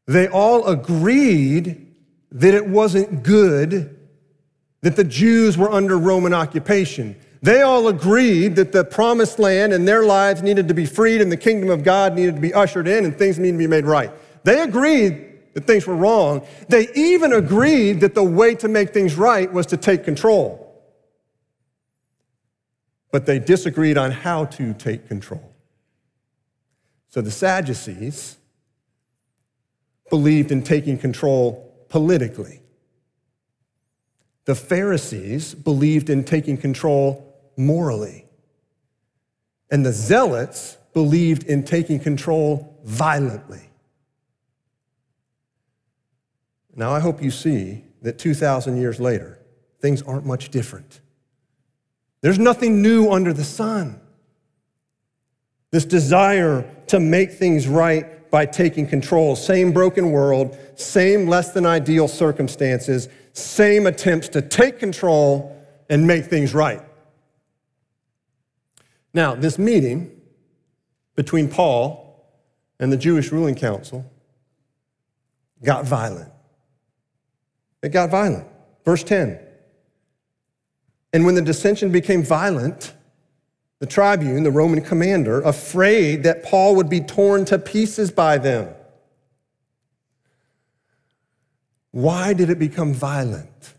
They 0.04 0.28
all 0.28 0.66
agreed 0.66 1.89
that 2.32 2.54
it 2.54 2.66
wasn't 2.66 3.22
good 3.22 3.96
that 4.82 4.96
the 4.96 5.04
Jews 5.04 5.58
were 5.58 5.70
under 5.70 5.98
Roman 5.98 6.32
occupation. 6.32 7.16
They 7.42 7.62
all 7.62 7.88
agreed 7.88 8.56
that 8.56 8.72
the 8.72 8.84
promised 8.84 9.38
land 9.38 9.72
and 9.72 9.86
their 9.86 10.04
lives 10.04 10.42
needed 10.42 10.68
to 10.68 10.74
be 10.74 10.86
freed 10.86 11.20
and 11.20 11.32
the 11.32 11.36
kingdom 11.36 11.70
of 11.70 11.84
God 11.84 12.14
needed 12.14 12.36
to 12.36 12.40
be 12.40 12.52
ushered 12.52 12.86
in 12.86 13.04
and 13.04 13.16
things 13.16 13.38
needed 13.38 13.52
to 13.52 13.58
be 13.58 13.66
made 13.66 13.84
right. 13.84 14.10
They 14.44 14.60
agreed 14.60 15.54
that 15.54 15.66
things 15.66 15.86
were 15.86 15.96
wrong. 15.96 16.46
They 16.68 16.88
even 16.94 17.32
agreed 17.32 18.00
that 18.00 18.14
the 18.14 18.24
way 18.24 18.54
to 18.56 18.68
make 18.68 18.92
things 18.92 19.16
right 19.16 19.50
was 19.52 19.66
to 19.66 19.76
take 19.76 20.04
control. 20.04 20.66
But 23.10 23.26
they 23.26 23.38
disagreed 23.38 23.98
on 23.98 24.12
how 24.12 24.44
to 24.46 24.72
take 24.74 25.08
control. 25.08 25.52
So 27.08 27.20
the 27.20 27.30
Sadducees 27.30 28.36
believed 30.10 30.52
in 30.52 30.62
taking 30.62 30.96
control 30.96 31.69
politically. 31.90 32.62
The 34.46 34.54
Pharisees 34.54 35.54
believed 35.54 36.08
in 36.08 36.24
taking 36.24 36.56
control 36.56 37.36
morally. 37.56 38.24
And 39.70 39.84
the 39.84 39.92
Zealots 39.92 40.78
believed 40.94 41.44
in 41.44 41.62
taking 41.62 42.00
control 42.00 42.80
violently. 42.84 43.70
Now, 46.74 46.92
I 46.92 47.00
hope 47.00 47.22
you 47.22 47.30
see 47.30 47.84
that 48.02 48.18
2,000 48.18 48.78
years 48.78 48.98
later, 48.98 49.38
things 49.80 50.00
aren't 50.02 50.24
much 50.24 50.48
different. 50.50 51.00
There's 52.22 52.38
nothing 52.38 52.80
new 52.80 53.10
under 53.10 53.32
the 53.32 53.44
sun. 53.44 54.00
This 55.70 55.84
desire 55.84 56.68
to 56.90 56.98
make 56.98 57.30
things 57.30 57.68
right 57.68 58.28
by 58.32 58.44
taking 58.44 58.84
control, 58.84 59.36
same 59.36 59.72
broken 59.72 60.10
world, 60.10 60.56
same 60.74 61.28
less 61.28 61.52
than 61.52 61.64
ideal 61.64 62.08
circumstances, 62.08 63.08
same 63.32 63.86
attempts 63.86 64.28
to 64.28 64.42
take 64.42 64.80
control 64.80 65.56
and 65.88 66.04
make 66.04 66.24
things 66.24 66.52
right. 66.52 66.82
Now, 69.14 69.36
this 69.36 69.56
meeting 69.56 70.20
between 71.14 71.48
Paul 71.48 72.28
and 72.80 72.92
the 72.92 72.96
Jewish 72.96 73.30
ruling 73.30 73.54
council 73.54 74.04
got 75.62 75.84
violent. 75.84 76.32
It 77.82 77.90
got 77.90 78.10
violent. 78.10 78.48
Verse 78.84 79.04
10. 79.04 79.38
And 81.12 81.24
when 81.24 81.36
the 81.36 81.42
dissension 81.42 81.92
became 81.92 82.24
violent, 82.24 82.94
the 83.80 83.86
tribune, 83.86 84.42
the 84.42 84.50
Roman 84.50 84.82
commander, 84.82 85.40
afraid 85.40 86.22
that 86.22 86.44
Paul 86.44 86.76
would 86.76 86.88
be 86.88 87.00
torn 87.00 87.46
to 87.46 87.58
pieces 87.58 88.10
by 88.10 88.38
them. 88.38 88.68
Why 91.90 92.34
did 92.34 92.50
it 92.50 92.58
become 92.58 92.92
violent? 92.92 93.74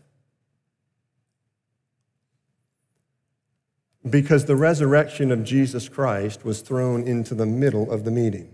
Because 4.08 4.44
the 4.44 4.56
resurrection 4.56 5.30
of 5.30 5.44
Jesus 5.44 5.88
Christ 5.88 6.44
was 6.44 6.60
thrown 6.60 7.06
into 7.06 7.34
the 7.36 7.46
middle 7.46 7.90
of 7.90 8.04
the 8.04 8.10
meeting. 8.10 8.52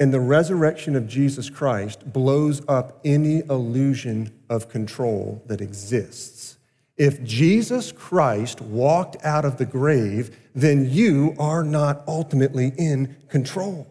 And 0.00 0.14
the 0.14 0.20
resurrection 0.20 0.96
of 0.96 1.06
Jesus 1.06 1.50
Christ 1.50 2.10
blows 2.12 2.62
up 2.66 3.00
any 3.04 3.40
illusion 3.40 4.32
of 4.48 4.70
control 4.70 5.42
that 5.46 5.60
exists. 5.60 6.57
If 6.98 7.22
Jesus 7.22 7.92
Christ 7.92 8.60
walked 8.60 9.24
out 9.24 9.44
of 9.44 9.56
the 9.56 9.64
grave, 9.64 10.36
then 10.54 10.90
you 10.90 11.36
are 11.38 11.62
not 11.62 12.02
ultimately 12.08 12.72
in 12.76 13.16
control. 13.28 13.86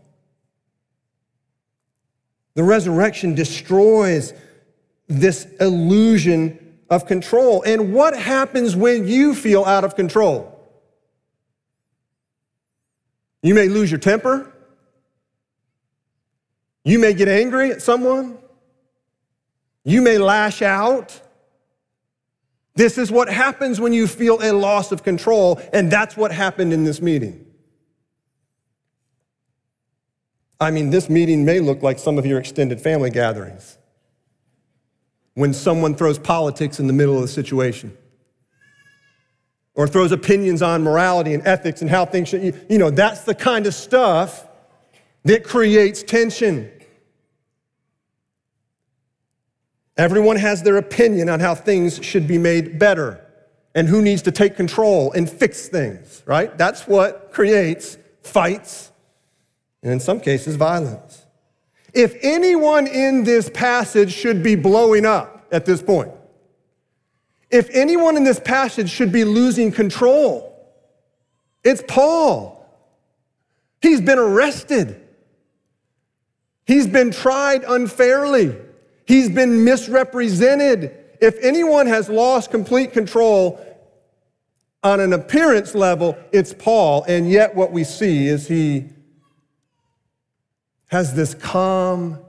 The 2.56 2.64
resurrection 2.64 3.34
destroys 3.34 4.34
this 5.08 5.48
illusion 5.62 6.80
of 6.90 7.06
control. 7.06 7.62
And 7.64 7.94
what 7.94 8.18
happens 8.18 8.76
when 8.76 9.08
you 9.08 9.34
feel 9.34 9.64
out 9.64 9.86
of 9.86 9.96
control? 9.96 10.54
You 13.42 13.54
may 13.54 13.70
lose 13.70 13.90
your 13.90 14.00
temper. 14.00 14.52
You 16.84 17.00
may 17.00 17.14
get 17.14 17.30
angry 17.30 17.72
at 17.72 17.82
someone. 17.82 18.38
You 19.86 20.02
may 20.02 20.18
lash 20.18 20.62
out. 20.62 21.22
This 22.78 23.00
is 23.00 23.12
what 23.12 23.28
happens 23.28 23.82
when 23.82 23.92
you 23.92 24.06
feel 24.06 24.38
a 24.40 24.54
loss 24.54 24.92
of 24.92 25.02
control, 25.02 25.60
and 25.74 25.92
that's 25.92 26.16
what 26.16 26.32
happened 26.32 26.72
in 26.72 26.84
this 26.84 27.02
meeting. 27.02 27.44
I 30.60 30.70
mean, 30.70 30.92
this 30.92 31.10
meeting 31.10 31.44
may 31.44 31.60
look 31.60 31.82
like 31.82 31.98
some 31.98 32.20
of 32.20 32.26
your 32.28 32.38
extended 32.38 32.80
family 32.80 33.10
gatherings 33.10 33.80
when 35.34 35.56
someone 35.56 35.96
throws 35.96 36.20
politics 36.20 36.80
in 36.80 36.86
the 36.86 36.94
middle 36.94 37.16
of 37.16 37.24
the 37.24 37.28
situation 37.28 37.98
or 39.74 39.88
throws 39.88 40.12
opinions 40.12 40.62
on 40.62 40.84
morality 40.84 41.34
and 41.34 41.46
ethics 41.48 41.82
and 41.82 41.90
how 41.90 42.06
things 42.06 42.30
should, 42.30 42.64
you 42.70 42.78
know, 42.78 42.92
that's 42.92 43.22
the 43.22 43.34
kind 43.34 43.66
of 43.66 43.74
stuff 43.74 44.48
that 45.24 45.44
creates 45.44 46.04
tension. 46.04 46.72
Everyone 49.98 50.36
has 50.36 50.62
their 50.62 50.78
opinion 50.78 51.28
on 51.28 51.40
how 51.40 51.56
things 51.56 52.04
should 52.04 52.28
be 52.28 52.38
made 52.38 52.78
better 52.78 53.24
and 53.74 53.88
who 53.88 54.02
needs 54.02 54.22
to 54.24 54.32
take 54.32 54.56
control 54.56 55.12
and 55.12 55.30
fix 55.30 55.68
things, 55.68 56.24
right? 56.26 56.56
That's 56.58 56.88
what 56.88 57.32
creates 57.32 57.98
fights 58.22 58.92
and, 59.82 59.92
in 59.92 60.00
some 60.00 60.20
cases, 60.20 60.56
violence. 60.56 61.26
If 61.94 62.16
anyone 62.22 62.86
in 62.86 63.24
this 63.24 63.50
passage 63.50 64.14
should 64.14 64.44
be 64.44 64.56
blowing 64.56 65.06
up 65.06 65.48
at 65.52 65.66
this 65.66 65.82
point, 65.82 66.12
if 67.50 67.70
anyone 67.72 68.18
in 68.18 68.24
this 68.24 68.40
passage 68.40 68.90
should 68.90 69.12
be 69.12 69.24
losing 69.24 69.72
control, 69.72 70.54
it's 71.64 71.84
Paul. 71.88 72.66
He's 73.82 74.02
been 74.02 74.20
arrested. 74.20 75.02
He's 76.66 76.88
been 76.88 77.12
tried 77.12 77.64
unfairly. 77.64 78.56
He's 79.08 79.30
been 79.30 79.64
misrepresented. 79.64 80.96
If 81.22 81.38
anyone 81.42 81.88
has 81.88 82.10
lost 82.10 82.52
complete 82.52 82.92
control 82.92 83.64
on 84.84 85.00
an 85.00 85.14
appearance 85.14 85.74
level, 85.74 86.18
it's 86.32 86.54
Paul. 86.54 87.04
And 87.08 87.30
yet, 87.30 87.56
what 87.56 87.72
we 87.72 87.84
see 87.84 88.28
is 88.28 88.48
he 88.48 88.90
has 90.88 91.14
this 91.14 91.34
calm, 91.34 92.20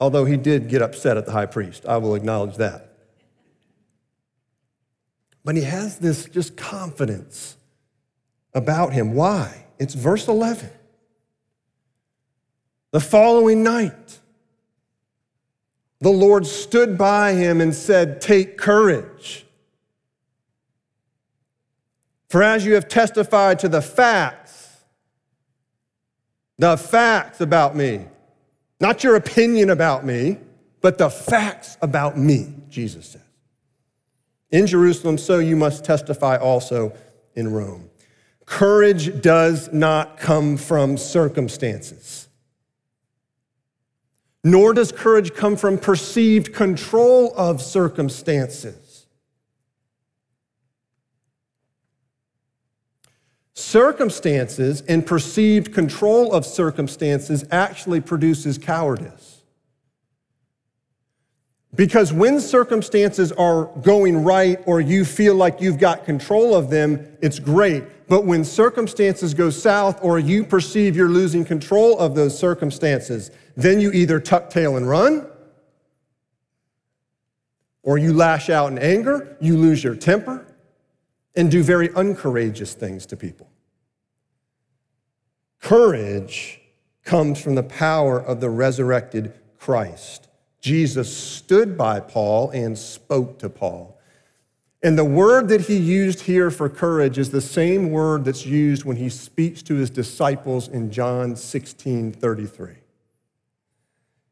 although 0.00 0.24
he 0.24 0.36
did 0.36 0.68
get 0.68 0.82
upset 0.82 1.16
at 1.16 1.26
the 1.26 1.32
high 1.32 1.46
priest. 1.46 1.84
I 1.86 1.96
will 1.96 2.14
acknowledge 2.14 2.56
that. 2.56 2.84
But 5.44 5.56
he 5.56 5.62
has 5.62 5.98
this 5.98 6.26
just 6.26 6.56
confidence 6.56 7.56
about 8.54 8.92
him. 8.92 9.14
Why? 9.14 9.64
It's 9.78 9.94
verse 9.94 10.28
11. 10.28 10.70
The 12.90 13.00
following 13.00 13.62
night, 13.62 14.20
the 16.00 16.10
Lord 16.10 16.46
stood 16.46 16.96
by 16.96 17.32
him 17.32 17.60
and 17.60 17.74
said, 17.74 18.20
Take 18.20 18.56
courage. 18.56 19.44
For 22.28 22.42
as 22.42 22.64
you 22.64 22.74
have 22.74 22.88
testified 22.88 23.58
to 23.60 23.68
the 23.68 23.82
facts, 23.82 24.76
the 26.58 26.76
facts 26.76 27.40
about 27.40 27.74
me, 27.74 28.06
not 28.80 29.02
your 29.02 29.16
opinion 29.16 29.70
about 29.70 30.04
me, 30.04 30.38
but 30.80 30.98
the 30.98 31.10
facts 31.10 31.76
about 31.82 32.16
me, 32.16 32.54
Jesus 32.68 33.08
says. 33.08 33.22
In 34.50 34.66
Jerusalem, 34.66 35.18
so 35.18 35.38
you 35.38 35.56
must 35.56 35.84
testify 35.84 36.36
also 36.36 36.94
in 37.34 37.52
Rome. 37.52 37.90
Courage 38.46 39.20
does 39.20 39.72
not 39.72 40.16
come 40.16 40.56
from 40.56 40.96
circumstances 40.96 42.27
nor 44.44 44.72
does 44.72 44.92
courage 44.92 45.34
come 45.34 45.56
from 45.56 45.78
perceived 45.78 46.54
control 46.54 47.32
of 47.36 47.60
circumstances. 47.60 49.06
Circumstances 53.54 54.82
and 54.82 55.04
perceived 55.04 55.74
control 55.74 56.32
of 56.32 56.46
circumstances 56.46 57.44
actually 57.50 58.00
produces 58.00 58.56
cowardice. 58.56 59.27
Because 61.74 62.12
when 62.12 62.40
circumstances 62.40 63.30
are 63.32 63.66
going 63.82 64.24
right 64.24 64.58
or 64.66 64.80
you 64.80 65.04
feel 65.04 65.34
like 65.34 65.60
you've 65.60 65.78
got 65.78 66.04
control 66.04 66.54
of 66.54 66.70
them, 66.70 67.16
it's 67.20 67.38
great. 67.38 67.84
But 68.08 68.24
when 68.24 68.42
circumstances 68.42 69.34
go 69.34 69.50
south 69.50 70.02
or 70.02 70.18
you 70.18 70.44
perceive 70.44 70.96
you're 70.96 71.10
losing 71.10 71.44
control 71.44 71.98
of 71.98 72.14
those 72.14 72.38
circumstances, 72.38 73.30
then 73.54 73.80
you 73.80 73.92
either 73.92 74.18
tuck 74.18 74.48
tail 74.48 74.76
and 74.76 74.88
run, 74.88 75.26
or 77.82 77.98
you 77.98 78.12
lash 78.12 78.50
out 78.50 78.70
in 78.70 78.78
anger, 78.78 79.36
you 79.40 79.56
lose 79.56 79.82
your 79.84 79.94
temper, 79.94 80.46
and 81.36 81.50
do 81.50 81.62
very 81.62 81.92
uncourageous 81.94 82.74
things 82.74 83.06
to 83.06 83.16
people. 83.16 83.50
Courage 85.60 86.60
comes 87.04 87.40
from 87.40 87.54
the 87.54 87.62
power 87.62 88.18
of 88.20 88.40
the 88.40 88.50
resurrected 88.50 89.32
Christ. 89.58 90.27
Jesus 90.60 91.14
stood 91.14 91.78
by 91.78 92.00
Paul 92.00 92.50
and 92.50 92.76
spoke 92.76 93.38
to 93.38 93.48
Paul. 93.48 93.98
And 94.82 94.96
the 94.96 95.04
word 95.04 95.48
that 95.48 95.62
he 95.62 95.76
used 95.76 96.20
here 96.20 96.50
for 96.50 96.68
courage 96.68 97.18
is 97.18 97.30
the 97.30 97.40
same 97.40 97.90
word 97.90 98.24
that's 98.24 98.46
used 98.46 98.84
when 98.84 98.96
he 98.96 99.08
speaks 99.08 99.62
to 99.62 99.74
his 99.74 99.90
disciples 99.90 100.68
in 100.68 100.90
John 100.90 101.34
16 101.34 102.12
33. 102.12 102.74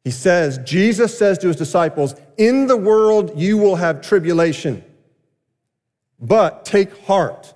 He 0.05 0.13
says, 0.13 0.59
Jesus 0.59 1.19
says 1.19 1.37
to 1.39 1.49
his 1.49 1.57
disciples, 1.57 2.15
In 2.39 2.69
the 2.69 2.77
world 2.77 3.33
you 3.35 3.59
will 3.59 3.75
have 3.75 4.01
tribulation, 4.03 4.85
but 6.21 6.65
take 6.65 6.97
heart. 7.07 7.53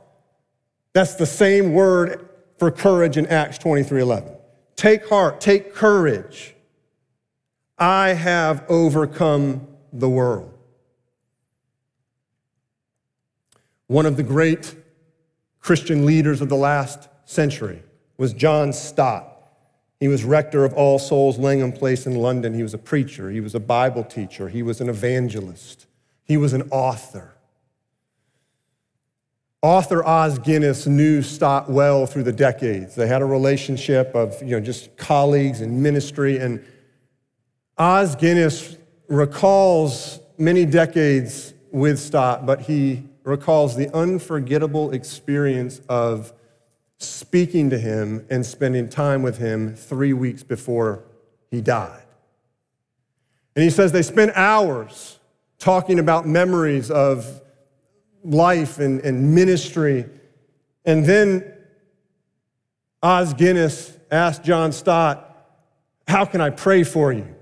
That's 0.92 1.14
the 1.14 1.26
same 1.26 1.72
word 1.72 2.28
for 2.58 2.72
courage 2.72 3.16
in 3.16 3.26
Acts 3.26 3.58
23 3.58 4.02
11. 4.02 4.32
Take 4.74 5.08
heart, 5.08 5.40
take 5.40 5.74
courage. 5.74 6.56
I 7.80 8.10
have 8.10 8.64
overcome 8.68 9.66
the 9.90 10.08
world. 10.08 10.52
One 13.86 14.04
of 14.04 14.18
the 14.18 14.22
great 14.22 14.76
Christian 15.60 16.04
leaders 16.04 16.42
of 16.42 16.50
the 16.50 16.56
last 16.56 17.08
century 17.24 17.82
was 18.18 18.34
John 18.34 18.74
Stott. 18.74 19.26
He 19.98 20.08
was 20.08 20.24
rector 20.24 20.64
of 20.64 20.74
All 20.74 20.98
Souls 20.98 21.38
Langham 21.38 21.72
Place 21.72 22.06
in 22.06 22.14
London. 22.14 22.54
He 22.54 22.62
was 22.62 22.74
a 22.74 22.78
preacher, 22.78 23.30
he 23.30 23.40
was 23.40 23.54
a 23.54 23.60
Bible 23.60 24.04
teacher, 24.04 24.48
he 24.48 24.62
was 24.62 24.80
an 24.80 24.88
evangelist, 24.88 25.86
he 26.22 26.36
was 26.36 26.52
an 26.52 26.68
author. 26.70 27.34
Author 29.62 30.04
Os 30.04 30.38
Guinness 30.38 30.86
knew 30.86 31.20
Stott 31.20 31.70
well 31.70 32.06
through 32.06 32.22
the 32.22 32.32
decades. 32.32 32.94
They 32.94 33.06
had 33.06 33.20
a 33.20 33.26
relationship 33.26 34.14
of 34.14 34.40
you 34.42 34.50
know, 34.50 34.60
just 34.60 34.96
colleagues 34.96 35.60
in 35.60 35.82
ministry. 35.82 36.38
And 36.38 36.64
Os 37.80 38.14
Guinness 38.14 38.76
recalls 39.08 40.20
many 40.36 40.66
decades 40.66 41.54
with 41.72 41.98
Stott, 41.98 42.44
but 42.44 42.60
he 42.60 43.08
recalls 43.24 43.74
the 43.74 43.88
unforgettable 43.96 44.90
experience 44.90 45.80
of 45.88 46.34
speaking 46.98 47.70
to 47.70 47.78
him 47.78 48.26
and 48.28 48.44
spending 48.44 48.86
time 48.86 49.22
with 49.22 49.38
him 49.38 49.74
three 49.74 50.12
weeks 50.12 50.42
before 50.42 51.04
he 51.50 51.62
died. 51.62 52.02
And 53.56 53.62
he 53.62 53.70
says 53.70 53.92
they 53.92 54.02
spent 54.02 54.32
hours 54.36 55.18
talking 55.58 55.98
about 55.98 56.28
memories 56.28 56.90
of 56.90 57.40
life 58.22 58.78
and, 58.78 59.00
and 59.00 59.34
ministry. 59.34 60.04
And 60.84 61.06
then 61.06 61.50
Os 63.02 63.32
Guinness 63.32 63.96
asked 64.10 64.44
John 64.44 64.70
Stott, 64.72 65.26
How 66.06 66.26
can 66.26 66.42
I 66.42 66.50
pray 66.50 66.84
for 66.84 67.10
you? 67.10 67.36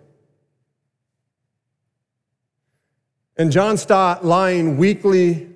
And 3.38 3.52
John 3.52 3.76
Stott, 3.76 4.24
lying 4.24 4.76
weakly 4.76 5.48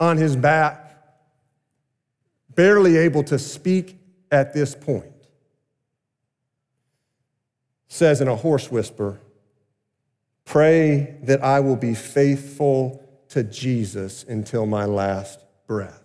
on 0.00 0.16
his 0.16 0.34
back, 0.34 0.96
barely 2.54 2.96
able 2.96 3.22
to 3.24 3.38
speak 3.38 3.98
at 4.32 4.54
this 4.54 4.74
point, 4.74 5.12
says 7.88 8.22
in 8.22 8.28
a 8.28 8.36
hoarse 8.36 8.70
whisper, 8.70 9.20
Pray 10.46 11.18
that 11.24 11.42
I 11.44 11.60
will 11.60 11.76
be 11.76 11.94
faithful 11.94 13.02
to 13.28 13.42
Jesus 13.42 14.24
until 14.24 14.64
my 14.64 14.86
last 14.86 15.40
breath. 15.66 16.02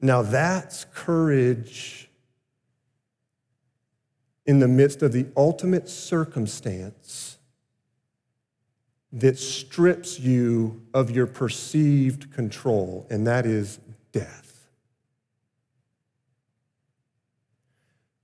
Now 0.00 0.22
that's 0.22 0.86
courage 0.94 2.07
in 4.48 4.60
the 4.60 4.66
midst 4.66 5.02
of 5.02 5.12
the 5.12 5.26
ultimate 5.36 5.90
circumstance 5.90 7.36
that 9.12 9.38
strips 9.38 10.18
you 10.18 10.82
of 10.94 11.10
your 11.10 11.26
perceived 11.26 12.32
control, 12.32 13.06
and 13.10 13.26
that 13.26 13.44
is 13.44 13.78
death. 14.10 14.66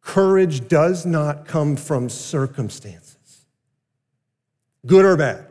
Courage 0.01 0.67
does 0.67 1.05
not 1.05 1.47
come 1.47 1.77
from 1.77 2.09
circumstances, 2.09 3.45
good 4.87 5.05
or 5.05 5.19
bad. 5.19 5.47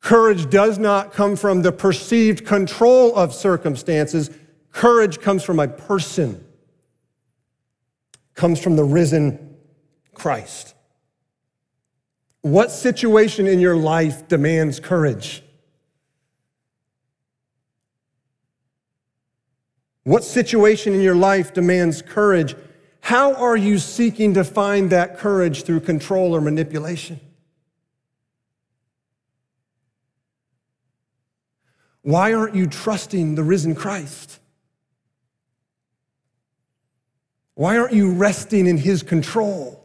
Courage 0.00 0.48
does 0.48 0.78
not 0.78 1.12
come 1.12 1.34
from 1.34 1.62
the 1.62 1.72
perceived 1.72 2.46
control 2.46 3.14
of 3.16 3.34
circumstances. 3.34 4.30
Courage 4.70 5.20
comes 5.20 5.42
from 5.42 5.58
a 5.58 5.66
person, 5.66 6.44
comes 8.38 8.60
from 8.60 8.76
the 8.76 8.84
risen 8.84 9.56
Christ. 10.14 10.74
What 12.42 12.70
situation 12.70 13.48
in 13.48 13.58
your 13.58 13.76
life 13.76 14.28
demands 14.28 14.78
courage? 14.78 15.42
What 20.04 20.22
situation 20.22 20.94
in 20.94 21.00
your 21.00 21.16
life 21.16 21.52
demands 21.52 22.00
courage? 22.00 22.54
How 23.00 23.34
are 23.34 23.56
you 23.56 23.76
seeking 23.76 24.34
to 24.34 24.44
find 24.44 24.90
that 24.90 25.18
courage 25.18 25.64
through 25.64 25.80
control 25.80 26.34
or 26.34 26.40
manipulation? 26.40 27.18
Why 32.02 32.32
aren't 32.32 32.54
you 32.54 32.68
trusting 32.68 33.34
the 33.34 33.42
risen 33.42 33.74
Christ? 33.74 34.37
Why 37.58 37.76
aren't 37.76 37.92
you 37.92 38.12
resting 38.12 38.68
in 38.68 38.76
his 38.76 39.02
control? 39.02 39.84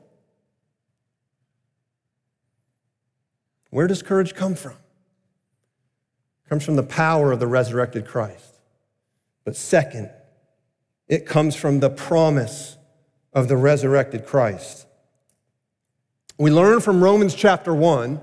Where 3.71 3.87
does 3.87 4.03
courage 4.03 4.35
come 4.35 4.53
from? 4.53 4.73
It 6.45 6.49
comes 6.49 6.63
from 6.63 6.75
the 6.75 6.83
power 6.83 7.31
of 7.31 7.39
the 7.39 7.47
resurrected 7.47 8.05
Christ. 8.05 8.59
But 9.43 9.55
second, 9.55 10.11
it 11.07 11.25
comes 11.25 11.55
from 11.55 11.79
the 11.79 11.89
promise 11.89 12.77
of 13.33 13.47
the 13.47 13.57
resurrected 13.57 14.27
Christ. 14.27 14.85
We 16.37 16.51
learn 16.51 16.79
from 16.79 17.03
Romans 17.03 17.33
chapter 17.33 17.73
1 17.73 18.21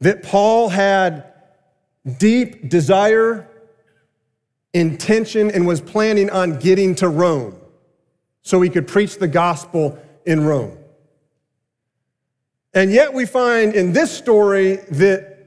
that 0.00 0.22
Paul 0.22 0.68
had 0.68 1.32
deep 2.18 2.68
desire, 2.68 3.48
intention, 4.74 5.50
and 5.50 5.66
was 5.66 5.80
planning 5.80 6.28
on 6.28 6.58
getting 6.58 6.94
to 6.96 7.08
Rome 7.08 7.57
so 8.42 8.60
he 8.60 8.70
could 8.70 8.86
preach 8.86 9.18
the 9.18 9.28
gospel 9.28 9.98
in 10.24 10.44
Rome. 10.44 10.76
And 12.74 12.92
yet 12.92 13.12
we 13.12 13.26
find 13.26 13.74
in 13.74 13.92
this 13.92 14.16
story 14.16 14.76
that 14.90 15.38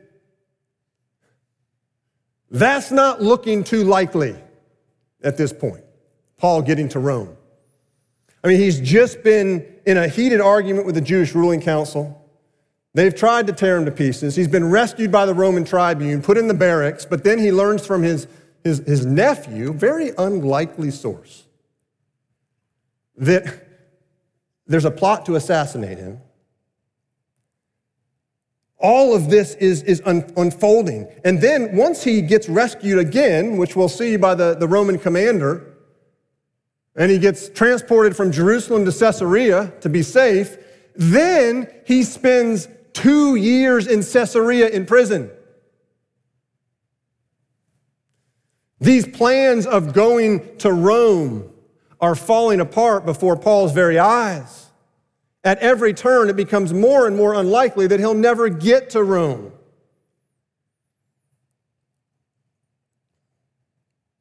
that's 2.50 2.92
not 2.92 3.22
looking 3.22 3.64
too 3.64 3.84
likely 3.84 4.36
at 5.24 5.38
this 5.38 5.54
point, 5.54 5.84
Paul 6.38 6.62
getting 6.62 6.90
to 6.90 7.00
Rome. 7.00 7.38
I 8.44 8.48
mean, 8.48 8.60
he's 8.60 8.80
just 8.80 9.24
been 9.24 9.66
in 9.86 9.98
a 9.98 10.08
heated 10.08 10.42
argument 10.42 10.86
with 10.86 10.96
the 10.96 11.02
Jewish 11.02 11.36
ruling 11.36 11.62
council. 11.62 12.18
They've 12.94 13.16
tried 13.16 13.48
to 13.48 13.54
tear 13.54 13.78
him 13.78 13.86
to 13.86 13.92
pieces. 13.92 14.36
He's 14.36 14.48
been 14.48 14.70
rescued 14.70 15.12
by 15.12 15.26
the 15.26 15.34
Roman 15.34 15.64
tribune, 15.64 16.22
put 16.22 16.38
in 16.38 16.48
the 16.48 16.54
barracks, 16.54 17.06
but 17.06 17.24
then 17.24 17.40
he 17.40 17.52
learns 17.52 17.86
from 17.86 18.04
his, 18.04 18.28
his, 18.64 18.80
his 18.80 19.06
nephew, 19.06 19.72
very 19.72 20.12
unlikely 20.18 20.92
source, 20.92 21.46
that 23.22 23.68
there's 24.66 24.86
a 24.86 24.92
plot 24.92 25.26
to 25.28 25.36
assassinate 25.36 25.98
him. 25.98 26.20
All 28.80 29.16
of 29.16 29.30
this 29.30 29.54
is, 29.56 29.84
is 29.84 30.02
un- 30.06 30.34
unfolding. 30.36 31.08
And 31.24 31.40
then 31.40 31.76
once 31.76 32.04
he 32.04 32.24
gets 32.24 32.50
rescued 32.50 32.98
again, 32.98 33.58
which 33.58 33.76
we'll 33.76 33.90
see 33.90 34.18
by 34.18 34.34
the, 34.34 34.56
the 34.56 34.68
Roman 34.68 34.98
commander, 34.98 35.78
and 36.96 37.12
he 37.12 37.20
gets 37.20 37.48
transported 37.50 38.16
from 38.16 38.32
Jerusalem 38.32 38.86
to 38.86 38.92
Caesarea 38.92 39.72
to 39.82 39.90
be 39.90 40.02
safe, 40.02 40.58
then 40.96 41.70
he 41.86 42.04
spends 42.04 42.68
two 42.94 43.36
years 43.36 43.86
in 43.86 44.04
Caesarea 44.04 44.68
in 44.68 44.88
prison. 44.88 45.30
These 48.80 49.08
plans 49.10 49.68
of 49.68 49.94
going 49.94 50.58
to 50.58 50.72
Rome 50.72 51.51
are 52.02 52.16
falling 52.16 52.60
apart 52.60 53.06
before 53.06 53.38
Paul's 53.38 53.72
very 53.72 54.00
eyes. 54.00 54.68
At 55.44 55.60
every 55.60 55.94
turn, 55.94 56.30
it 56.30 56.36
becomes 56.36 56.74
more 56.74 57.08
and 57.08 57.16
more 57.16 57.36
unlikely 57.36 57.88
that 57.88 58.00
he'll 58.00 58.14
never 58.14 58.50
get 58.50 58.90
to 58.92 59.04
Rome. 59.04 59.54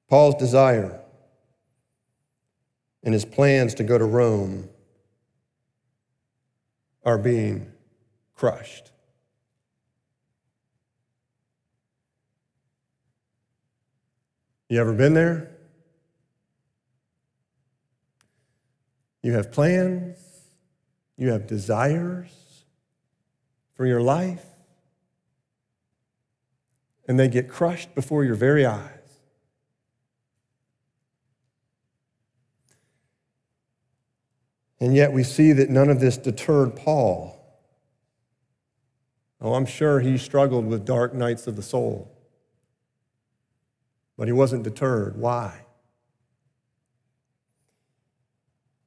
Paul's 0.08 0.34
desire 0.36 1.00
and 3.02 3.14
his 3.14 3.24
plans 3.24 3.74
to 3.74 3.84
go 3.84 3.96
to 3.96 4.04
Rome 4.04 4.68
are 7.04 7.16
being 7.18 7.70
crushed. 8.34 8.90
You 14.68 14.80
ever 14.80 14.92
been 14.92 15.14
there? 15.14 15.50
You 19.22 19.32
have 19.32 19.52
plans, 19.52 20.18
you 21.16 21.30
have 21.30 21.46
desires 21.46 22.64
for 23.74 23.86
your 23.86 24.00
life, 24.00 24.44
and 27.06 27.18
they 27.18 27.28
get 27.28 27.48
crushed 27.48 27.94
before 27.94 28.24
your 28.24 28.34
very 28.34 28.64
eyes. 28.64 29.00
And 34.80 34.94
yet 34.94 35.12
we 35.12 35.22
see 35.22 35.52
that 35.52 35.68
none 35.68 35.90
of 35.90 36.00
this 36.00 36.16
deterred 36.16 36.74
Paul. 36.74 37.36
Oh, 39.42 39.54
I'm 39.54 39.66
sure 39.66 40.00
he 40.00 40.16
struggled 40.16 40.66
with 40.66 40.86
dark 40.86 41.14
nights 41.14 41.46
of 41.46 41.56
the 41.56 41.62
soul. 41.62 42.16
But 44.16 44.26
he 44.28 44.32
wasn't 44.32 44.62
deterred. 44.62 45.18
Why? 45.18 45.64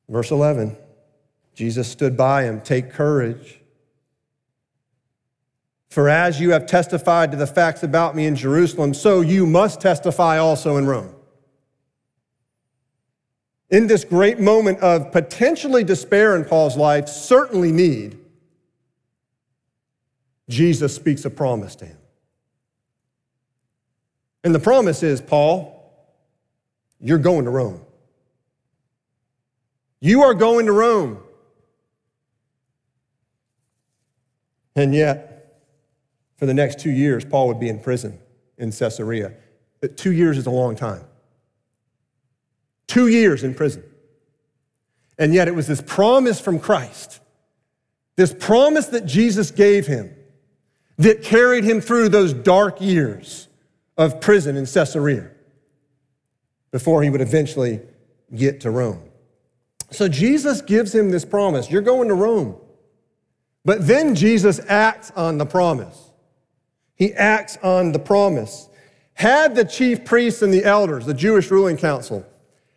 Verse 0.09 0.31
11 0.31 0.77
Jesus 1.55 1.87
stood 1.87 2.17
by 2.17 2.43
him. 2.43 2.61
Take 2.61 2.91
courage. 2.91 3.59
For 5.89 6.09
as 6.09 6.39
you 6.39 6.51
have 6.51 6.65
testified 6.65 7.29
to 7.31 7.37
the 7.37 7.45
facts 7.45 7.83
about 7.83 8.15
me 8.15 8.25
in 8.25 8.35
Jerusalem, 8.35 8.95
so 8.95 9.21
you 9.21 9.45
must 9.45 9.79
testify 9.79 10.39
also 10.39 10.77
in 10.77 10.87
Rome. 10.87 11.13
In 13.69 13.85
this 13.85 14.03
great 14.03 14.39
moment 14.39 14.79
of 14.79 15.11
potentially 15.11 15.83
despair 15.83 16.35
in 16.35 16.45
Paul's 16.45 16.77
life, 16.77 17.07
certainly 17.07 17.71
need, 17.71 18.17
Jesus 20.49 20.95
speaks 20.95 21.25
a 21.25 21.29
promise 21.29 21.75
to 21.75 21.85
him. 21.85 21.97
And 24.43 24.53
the 24.53 24.59
promise 24.59 25.03
is 25.03 25.21
Paul, 25.21 25.91
you're 26.99 27.19
going 27.19 27.45
to 27.45 27.51
Rome. 27.51 27.81
You 30.03 30.23
are 30.23 30.33
going 30.33 30.65
to 30.65 30.73
Rome. 30.73 31.17
And 34.75 34.93
yet, 34.93 35.61
for 36.35 36.45
the 36.45 36.53
next 36.53 36.79
two 36.79 36.91
years, 36.91 37.23
Paul 37.23 37.47
would 37.47 37.59
be 37.61 37.69
in 37.69 37.79
prison 37.79 38.19
in 38.57 38.73
Caesarea. 38.73 39.33
But 39.79 39.95
Two 39.95 40.11
years 40.11 40.37
is 40.37 40.45
a 40.45 40.51
long 40.51 40.75
time. 40.75 41.05
Two 42.85 43.07
years 43.07 43.45
in 43.45 43.53
prison. 43.53 43.81
And 45.17 45.33
yet, 45.33 45.47
it 45.47 45.55
was 45.55 45.67
this 45.67 45.81
promise 45.81 46.37
from 46.37 46.59
Christ, 46.59 47.21
this 48.17 48.35
promise 48.37 48.87
that 48.87 49.05
Jesus 49.05 49.51
gave 49.51 49.87
him, 49.87 50.13
that 50.97 51.23
carried 51.23 51.63
him 51.63 51.79
through 51.79 52.09
those 52.09 52.33
dark 52.33 52.81
years 52.81 53.47
of 53.97 54.19
prison 54.19 54.57
in 54.57 54.65
Caesarea 54.65 55.31
before 56.71 57.03
he 57.03 57.09
would 57.09 57.21
eventually 57.21 57.79
get 58.35 58.59
to 58.59 58.69
Rome. 58.69 59.01
So, 59.93 60.08
Jesus 60.08 60.62
gives 60.62 60.93
him 60.93 61.12
this 61.12 61.23
promise 61.25 61.69
you're 61.69 61.82
going 61.82 62.08
to 62.10 62.15
Rome. 62.15 62.56
But 63.65 63.88
then 63.88 64.15
Jesus 64.15 64.60
acts 64.67 65.12
on 65.12 65.38
the 65.38 65.45
promise. 65.45 66.12
He 66.95 67.13
acts 67.13 67.58
on 67.63 67.91
the 67.91 67.99
promise. 67.99 68.69
Had 69.13 69.56
the 69.56 69.63
chief 69.63 70.03
priests 70.03 70.41
and 70.41 70.53
the 70.53 70.65
elders, 70.65 71.06
the 71.06 71.13
Jewish 71.13 71.49
ruling 71.51 71.77
council, 71.77 72.25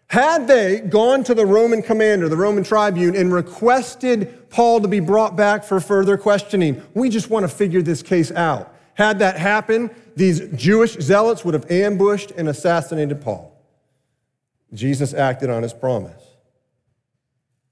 had 0.09 0.47
they 0.47 0.81
gone 0.81 1.25
to 1.25 1.35
the 1.35 1.45
Roman 1.45 1.83
commander, 1.83 2.29
the 2.29 2.37
Roman 2.37 2.63
tribune, 2.63 3.17
and 3.17 3.33
requested 3.33 4.49
Paul 4.51 4.81
to 4.81 4.89
be 4.89 5.01
brought 5.01 5.35
back 5.35 5.65
for 5.65 5.81
further 5.81 6.17
questioning, 6.17 6.81
we 6.95 7.09
just 7.09 7.31
want 7.31 7.43
to 7.43 7.49
figure 7.49 7.83
this 7.83 8.03
case 8.03 8.31
out. 8.31 8.73
Had 8.95 9.19
that 9.19 9.37
happened, 9.37 9.91
these 10.15 10.49
Jewish 10.51 10.99
zealots 11.01 11.45
would 11.45 11.55
have 11.55 11.71
ambushed 11.71 12.31
and 12.31 12.49
assassinated 12.49 13.21
Paul. 13.21 13.53
Jesus 14.73 15.13
acted 15.13 15.51
on 15.51 15.63
his 15.63 15.73
promise. 15.73 16.26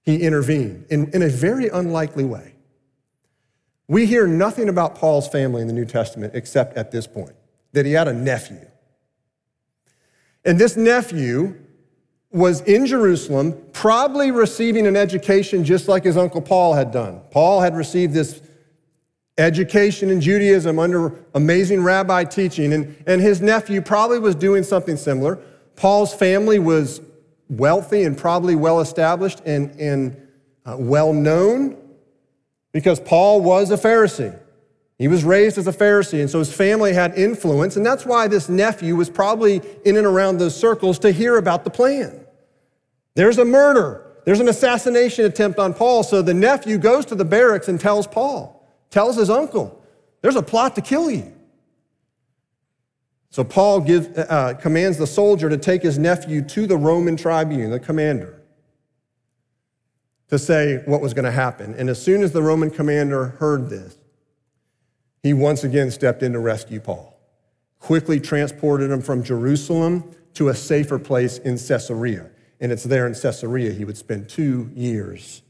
He 0.04 0.20
intervened 0.20 0.86
in, 0.90 1.10
in 1.12 1.22
a 1.22 1.28
very 1.28 1.68
unlikely 1.68 2.24
way. 2.24 2.54
We 3.88 4.06
hear 4.06 4.26
nothing 4.26 4.68
about 4.68 4.94
Paul's 4.94 5.28
family 5.28 5.62
in 5.62 5.66
the 5.66 5.74
New 5.74 5.84
Testament 5.84 6.34
except 6.34 6.76
at 6.76 6.90
this 6.90 7.06
point 7.06 7.34
that 7.72 7.84
he 7.84 7.92
had 7.92 8.08
a 8.08 8.12
nephew. 8.12 8.66
And 10.44 10.58
this 10.58 10.76
nephew 10.76 11.58
was 12.30 12.60
in 12.62 12.86
Jerusalem, 12.86 13.56
probably 13.72 14.30
receiving 14.30 14.86
an 14.86 14.96
education 14.96 15.64
just 15.64 15.86
like 15.88 16.04
his 16.04 16.16
uncle 16.16 16.42
Paul 16.42 16.74
had 16.74 16.90
done. 16.90 17.20
Paul 17.30 17.60
had 17.60 17.76
received 17.76 18.12
this 18.12 18.42
education 19.38 20.10
in 20.10 20.20
Judaism 20.20 20.78
under 20.78 21.14
amazing 21.34 21.82
rabbi 21.82 22.24
teaching, 22.24 22.72
and, 22.72 22.96
and 23.06 23.20
his 23.20 23.40
nephew 23.40 23.80
probably 23.80 24.18
was 24.18 24.34
doing 24.34 24.62
something 24.62 24.96
similar. 24.96 25.38
Paul's 25.76 26.14
family 26.14 26.58
was 26.58 27.00
wealthy 27.48 28.04
and 28.04 28.16
probably 28.16 28.54
well 28.54 28.80
established 28.80 29.40
and, 29.44 29.70
and 29.78 30.16
uh, 30.64 30.76
well 30.78 31.12
known 31.12 31.76
because 32.72 32.98
Paul 33.00 33.40
was 33.40 33.70
a 33.70 33.76
Pharisee. 33.76 34.38
He 34.98 35.09
was 35.09 35.24
raised 35.24 35.59
as 35.59 35.66
a 35.66 35.72
Pharisee, 35.72 36.20
and 36.20 36.30
so 36.30 36.38
his 36.38 36.52
family 36.52 36.92
had 36.92 37.14
influence, 37.18 37.76
and 37.76 37.85
that's 37.85 38.07
why 38.07 38.28
this 38.28 38.48
nephew 38.48 38.94
was 38.94 39.11
probably 39.11 39.61
in 39.85 39.96
and 39.96 40.07
around 40.07 40.38
those 40.38 40.59
circles 40.59 40.98
to 41.00 41.11
hear 41.11 41.37
about 41.37 41.64
the 41.64 41.70
plan. 41.70 42.24
There's 43.14 43.38
a 43.38 43.44
murder, 43.44 44.07
there's 44.24 44.40
an 44.40 44.48
assassination 44.48 45.24
attempt 45.24 45.59
on 45.59 45.74
Paul, 45.74 46.04
so 46.04 46.22
the 46.22 46.35
nephew 46.35 46.78
goes 46.78 47.04
to 47.07 47.14
the 47.14 47.24
barracks 47.24 47.68
and 47.68 47.80
tells 47.80 48.07
Paul, 48.07 48.66
tells 48.90 49.16
his 49.16 49.30
uncle, 49.30 49.83
there's 50.22 50.37
a 50.37 50.42
plot 50.42 50.76
to 50.76 50.80
kill 50.80 51.11
you. 51.11 51.34
So 53.35 53.42
Paul 53.42 53.81
gives, 53.81 54.16
uh, 54.16 54.55
commands 54.61 54.97
the 54.97 55.09
soldier 55.09 55.49
to 55.49 55.57
take 55.57 55.83
his 55.83 55.99
nephew 55.99 56.40
to 56.42 56.68
the 56.68 56.77
Roman 56.77 57.16
tribune, 57.16 57.73
the 57.73 57.81
commander 57.81 58.40
to 60.29 60.38
say 60.38 60.85
what 60.85 61.01
was 61.01 61.14
going 61.14 61.25
to 61.25 61.33
happen. 61.33 61.75
And 61.75 61.90
as 61.90 62.01
soon 62.01 62.23
as 62.23 62.31
the 62.31 62.42
Roman 62.42 62.70
commander 62.70 63.31
heard 63.40 63.70
this, 63.70 63.99
he 65.25 65.35
once 65.35 65.64
again 65.64 65.90
stepped 65.90 66.23
in 66.23 66.33
to 66.35 66.38
rescue 66.38 66.79
Paul, 66.79 67.18
quickly 67.81 68.20
transported 68.20 68.92
him 68.92 69.03
from 69.03 69.25
Jerusalem 69.25 70.14
to 70.35 70.51
a 70.51 70.55
safer 70.55 71.01
place 71.01 71.38
in 71.38 71.59
Caesarea. 71.59 72.31
And 72.61 72.70
it's 72.70 72.85
there 72.85 73.05
in 73.05 73.14
Caesarea 73.14 73.73
he 73.73 73.85
would 73.85 73.97
spend 73.97 74.29
two 74.29 74.70
years 74.77 75.42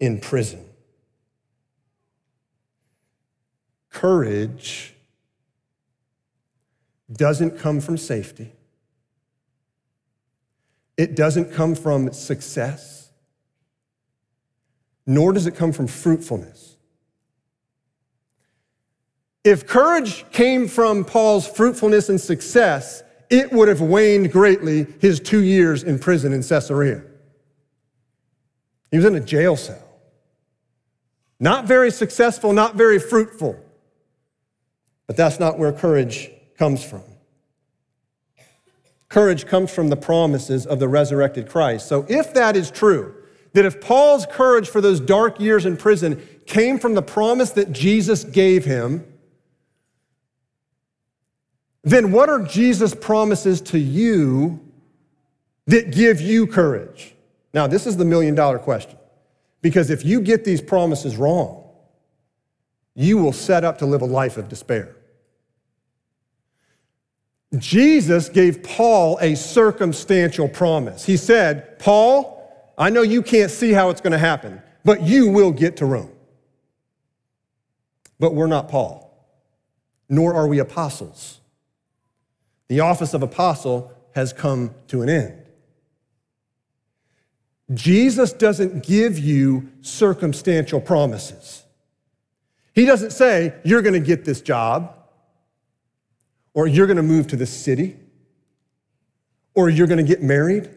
in 0.00 0.18
prison. 0.18 0.64
Courage 3.90 4.93
doesn't 7.12 7.58
come 7.58 7.80
from 7.80 7.96
safety. 7.96 8.52
It 10.96 11.16
doesn't 11.16 11.52
come 11.52 11.74
from 11.74 12.12
success 12.12 13.04
nor 15.06 15.32
does 15.32 15.46
it 15.46 15.54
come 15.54 15.72
from 15.72 15.86
fruitfulness. 15.86 16.76
If 19.42 19.66
courage 19.66 20.24
came 20.30 20.68
from 20.68 21.04
Paul's 21.04 21.46
fruitfulness 21.46 22.08
and 22.08 22.20
success, 22.20 23.02
it 23.28 23.52
would 23.52 23.68
have 23.68 23.80
waned 23.80 24.32
greatly 24.32 24.86
his 25.00 25.20
two 25.20 25.42
years 25.42 25.82
in 25.82 25.98
prison 25.98 26.32
in 26.32 26.42
Caesarea. 26.42 27.02
He 28.90 28.96
was 28.96 29.04
in 29.04 29.14
a 29.14 29.20
jail 29.20 29.56
cell. 29.56 29.82
Not 31.38 31.66
very 31.66 31.90
successful, 31.90 32.52
not 32.52 32.76
very 32.76 32.98
fruitful. 32.98 33.58
But 35.06 35.16
that's 35.16 35.38
not 35.38 35.58
where 35.58 35.72
courage 35.72 36.30
comes 36.56 36.84
from. 36.84 37.02
Courage 39.08 39.46
comes 39.46 39.72
from 39.72 39.88
the 39.88 39.96
promises 39.96 40.66
of 40.66 40.80
the 40.80 40.88
resurrected 40.88 41.48
Christ. 41.48 41.88
So 41.88 42.04
if 42.08 42.34
that 42.34 42.56
is 42.56 42.70
true, 42.70 43.14
that 43.52 43.64
if 43.64 43.80
Paul's 43.80 44.26
courage 44.26 44.68
for 44.68 44.80
those 44.80 44.98
dark 44.98 45.38
years 45.38 45.64
in 45.66 45.76
prison 45.76 46.20
came 46.46 46.78
from 46.78 46.94
the 46.94 47.02
promise 47.02 47.50
that 47.50 47.72
Jesus 47.72 48.24
gave 48.24 48.64
him, 48.64 49.06
then 51.84 52.10
what 52.10 52.28
are 52.28 52.40
Jesus' 52.40 52.94
promises 52.94 53.60
to 53.60 53.78
you 53.78 54.60
that 55.66 55.92
give 55.92 56.20
you 56.20 56.46
courage? 56.46 57.14
Now, 57.52 57.66
this 57.66 57.86
is 57.86 57.96
the 57.96 58.04
million 58.04 58.34
dollar 58.34 58.58
question. 58.58 58.98
Because 59.62 59.90
if 59.90 60.04
you 60.04 60.20
get 60.20 60.44
these 60.44 60.60
promises 60.60 61.16
wrong, 61.16 61.62
you 62.94 63.16
will 63.18 63.32
set 63.32 63.64
up 63.64 63.78
to 63.78 63.86
live 63.86 64.02
a 64.02 64.06
life 64.06 64.36
of 64.36 64.48
despair. 64.48 64.96
Jesus 67.58 68.28
gave 68.28 68.62
Paul 68.62 69.18
a 69.20 69.34
circumstantial 69.34 70.48
promise. 70.48 71.04
He 71.04 71.16
said, 71.16 71.78
Paul, 71.78 72.72
I 72.76 72.90
know 72.90 73.02
you 73.02 73.22
can't 73.22 73.50
see 73.50 73.72
how 73.72 73.90
it's 73.90 74.00
going 74.00 74.12
to 74.12 74.18
happen, 74.18 74.62
but 74.84 75.02
you 75.02 75.28
will 75.28 75.52
get 75.52 75.76
to 75.78 75.86
Rome. 75.86 76.10
But 78.18 78.34
we're 78.34 78.46
not 78.46 78.68
Paul, 78.68 79.10
nor 80.08 80.34
are 80.34 80.46
we 80.46 80.58
apostles. 80.58 81.40
The 82.68 82.80
office 82.80 83.14
of 83.14 83.22
apostle 83.22 83.92
has 84.14 84.32
come 84.32 84.74
to 84.88 85.02
an 85.02 85.08
end. 85.08 85.40
Jesus 87.72 88.32
doesn't 88.32 88.84
give 88.84 89.18
you 89.18 89.70
circumstantial 89.80 90.80
promises. 90.80 91.64
He 92.74 92.84
doesn't 92.84 93.12
say, 93.12 93.54
you're 93.64 93.82
going 93.82 93.94
to 93.94 94.06
get 94.06 94.24
this 94.24 94.40
job, 94.40 94.93
or 96.54 96.66
you're 96.66 96.86
going 96.86 96.96
to 96.96 97.02
move 97.02 97.26
to 97.28 97.36
this 97.36 97.50
city, 97.50 97.96
or 99.54 99.68
you're 99.68 99.86
going 99.86 99.98
to 99.98 100.04
get 100.04 100.22
married 100.22 100.70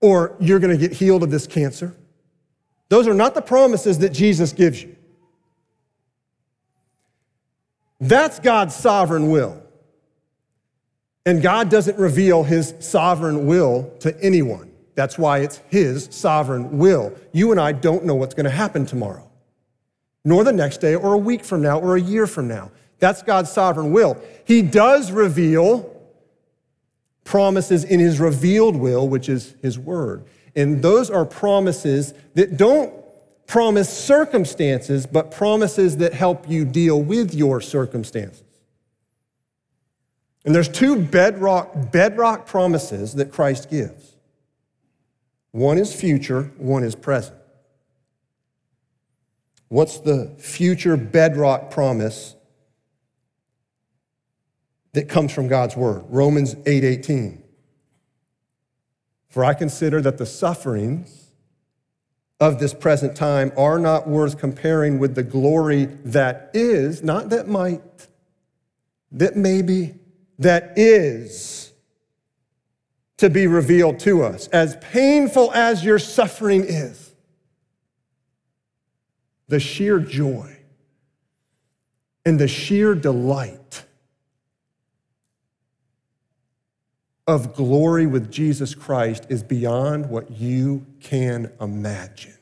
or 0.00 0.36
you're 0.38 0.58
going 0.58 0.76
to 0.76 0.78
get 0.78 0.96
healed 0.96 1.22
of 1.22 1.30
this 1.30 1.46
cancer. 1.46 1.96
Those 2.88 3.06
are 3.06 3.14
not 3.14 3.34
the 3.34 3.42
promises 3.42 3.98
that 3.98 4.10
Jesus 4.10 4.52
gives 4.52 4.82
you. 4.82 4.96
That's 8.00 8.38
God's 8.38 8.74
sovereign 8.74 9.30
will. 9.30 9.60
And 11.26 11.42
God 11.42 11.68
doesn't 11.68 11.98
reveal 11.98 12.44
his 12.44 12.74
sovereign 12.78 13.46
will 13.46 13.92
to 14.00 14.18
anyone. 14.22 14.70
That's 14.94 15.18
why 15.18 15.40
it's 15.40 15.60
his 15.68 16.08
sovereign 16.10 16.78
will. 16.78 17.14
You 17.32 17.50
and 17.50 17.60
I 17.60 17.72
don't 17.72 18.04
know 18.04 18.14
what's 18.14 18.34
going 18.34 18.44
to 18.44 18.50
happen 18.50 18.86
tomorrow, 18.86 19.28
nor 20.24 20.44
the 20.44 20.52
next 20.52 20.78
day, 20.78 20.94
or 20.94 21.12
a 21.12 21.18
week 21.18 21.44
from 21.44 21.60
now, 21.60 21.80
or 21.80 21.96
a 21.96 22.00
year 22.00 22.26
from 22.26 22.48
now. 22.48 22.70
That's 22.98 23.22
God's 23.22 23.50
sovereign 23.50 23.92
will. 23.92 24.20
He 24.44 24.62
does 24.62 25.12
reveal 25.12 25.94
promises 27.24 27.84
in 27.84 28.00
his 28.00 28.18
revealed 28.18 28.76
will, 28.76 29.08
which 29.08 29.28
is 29.28 29.54
his 29.62 29.78
word. 29.78 30.24
And 30.56 30.82
those 30.82 31.10
are 31.10 31.24
promises 31.24 32.14
that 32.34 32.56
don't 32.56 32.92
promise 33.46 33.88
circumstances, 33.88 35.06
but 35.06 35.30
promises 35.30 35.98
that 35.98 36.14
help 36.14 36.48
you 36.48 36.64
deal 36.64 37.00
with 37.00 37.34
your 37.34 37.60
circumstances. 37.60 38.42
And 40.44 40.54
there's 40.54 40.68
two 40.68 41.00
bedrock, 41.00 41.92
bedrock 41.92 42.46
promises 42.46 43.14
that 43.14 43.30
Christ 43.30 43.70
gives. 43.70 44.16
One 45.50 45.78
is 45.78 45.94
future, 45.94 46.50
one 46.56 46.84
is 46.84 46.94
present. 46.94 47.36
What's 49.68 49.98
the 49.98 50.34
future 50.38 50.96
bedrock 50.96 51.70
promise 51.70 52.34
that 54.92 55.08
comes 55.08 55.32
from 55.32 55.48
God's 55.48 55.76
word? 55.76 56.04
Romans 56.08 56.54
8:18. 56.66 57.42
For 59.28 59.44
I 59.44 59.54
consider 59.54 60.00
that 60.00 60.18
the 60.18 60.26
sufferings 60.26 61.26
of 62.40 62.58
this 62.58 62.72
present 62.72 63.16
time 63.16 63.52
are 63.56 63.78
not 63.78 64.08
worth 64.08 64.38
comparing 64.38 64.98
with 64.98 65.14
the 65.14 65.22
glory 65.22 65.86
that 66.04 66.50
is, 66.54 67.02
not 67.02 67.30
that 67.30 67.48
might, 67.48 68.08
that 69.12 69.36
maybe, 69.36 69.94
that 70.38 70.72
is 70.76 71.72
to 73.16 73.28
be 73.28 73.46
revealed 73.46 73.98
to 73.98 74.22
us. 74.22 74.46
As 74.48 74.76
painful 74.76 75.52
as 75.52 75.84
your 75.84 75.98
suffering 75.98 76.64
is, 76.64 77.12
the 79.48 79.58
sheer 79.58 79.98
joy 79.98 80.56
and 82.24 82.38
the 82.38 82.48
sheer 82.48 82.94
delight 82.94 83.84
of 87.28 87.54
glory 87.54 88.06
with 88.06 88.32
Jesus 88.32 88.74
Christ 88.74 89.26
is 89.28 89.42
beyond 89.42 90.08
what 90.08 90.30
you 90.30 90.86
can 90.98 91.52
imagine. 91.60 92.34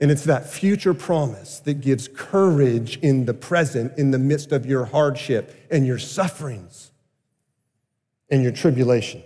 And 0.00 0.10
it's 0.10 0.24
that 0.24 0.48
future 0.48 0.94
promise 0.94 1.60
that 1.60 1.82
gives 1.82 2.08
courage 2.08 2.98
in 2.98 3.26
the 3.26 3.34
present, 3.34 3.96
in 3.98 4.10
the 4.10 4.18
midst 4.18 4.52
of 4.52 4.64
your 4.64 4.86
hardship 4.86 5.66
and 5.70 5.86
your 5.86 5.98
sufferings 5.98 6.90
and 8.30 8.42
your 8.42 8.52
tribulation. 8.52 9.22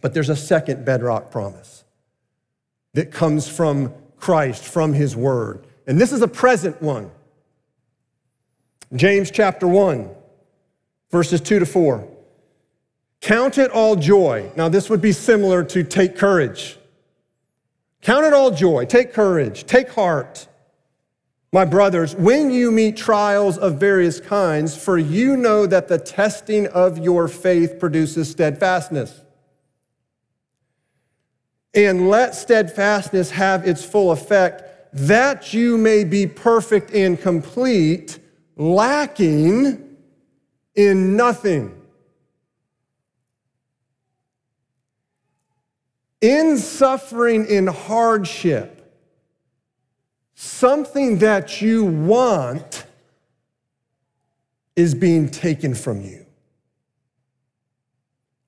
But 0.00 0.14
there's 0.14 0.28
a 0.28 0.36
second 0.36 0.84
bedrock 0.84 1.30
promise 1.30 1.84
that 2.94 3.12
comes 3.12 3.46
from 3.48 3.94
Christ, 4.16 4.64
from 4.64 4.94
his 4.94 5.14
word. 5.14 5.64
And 5.86 6.00
this 6.00 6.10
is 6.10 6.22
a 6.22 6.28
present 6.28 6.82
one. 6.82 7.12
James 8.94 9.30
chapter 9.30 9.68
1, 9.68 10.10
verses 11.10 11.40
2 11.40 11.60
to 11.60 11.66
4. 11.66 12.08
Count 13.20 13.58
it 13.58 13.70
all 13.70 13.96
joy. 13.96 14.50
Now, 14.56 14.68
this 14.68 14.88
would 14.88 15.02
be 15.02 15.12
similar 15.12 15.62
to 15.64 15.82
take 15.84 16.16
courage. 16.16 16.78
Count 18.00 18.24
it 18.24 18.32
all 18.32 18.50
joy, 18.50 18.86
take 18.86 19.12
courage, 19.12 19.66
take 19.66 19.90
heart, 19.90 20.48
my 21.52 21.64
brothers, 21.64 22.14
when 22.14 22.52
you 22.52 22.70
meet 22.70 22.96
trials 22.96 23.58
of 23.58 23.80
various 23.80 24.20
kinds, 24.20 24.76
for 24.76 24.96
you 24.96 25.36
know 25.36 25.66
that 25.66 25.88
the 25.88 25.98
testing 25.98 26.68
of 26.68 26.98
your 26.98 27.26
faith 27.26 27.80
produces 27.80 28.30
steadfastness. 28.30 29.22
And 31.74 32.08
let 32.08 32.36
steadfastness 32.36 33.32
have 33.32 33.66
its 33.66 33.84
full 33.84 34.12
effect, 34.12 34.62
that 34.92 35.52
you 35.52 35.76
may 35.76 36.04
be 36.04 36.28
perfect 36.28 36.92
and 36.92 37.20
complete, 37.20 38.20
lacking 38.56 39.89
in 40.74 41.16
nothing. 41.16 41.80
in 46.20 46.58
suffering, 46.58 47.46
in 47.46 47.66
hardship, 47.66 48.76
something 50.34 51.18
that 51.18 51.62
you 51.62 51.84
want 51.84 52.84
is 54.76 54.94
being 54.94 55.28
taken 55.28 55.74
from 55.74 56.02
you. 56.02 56.26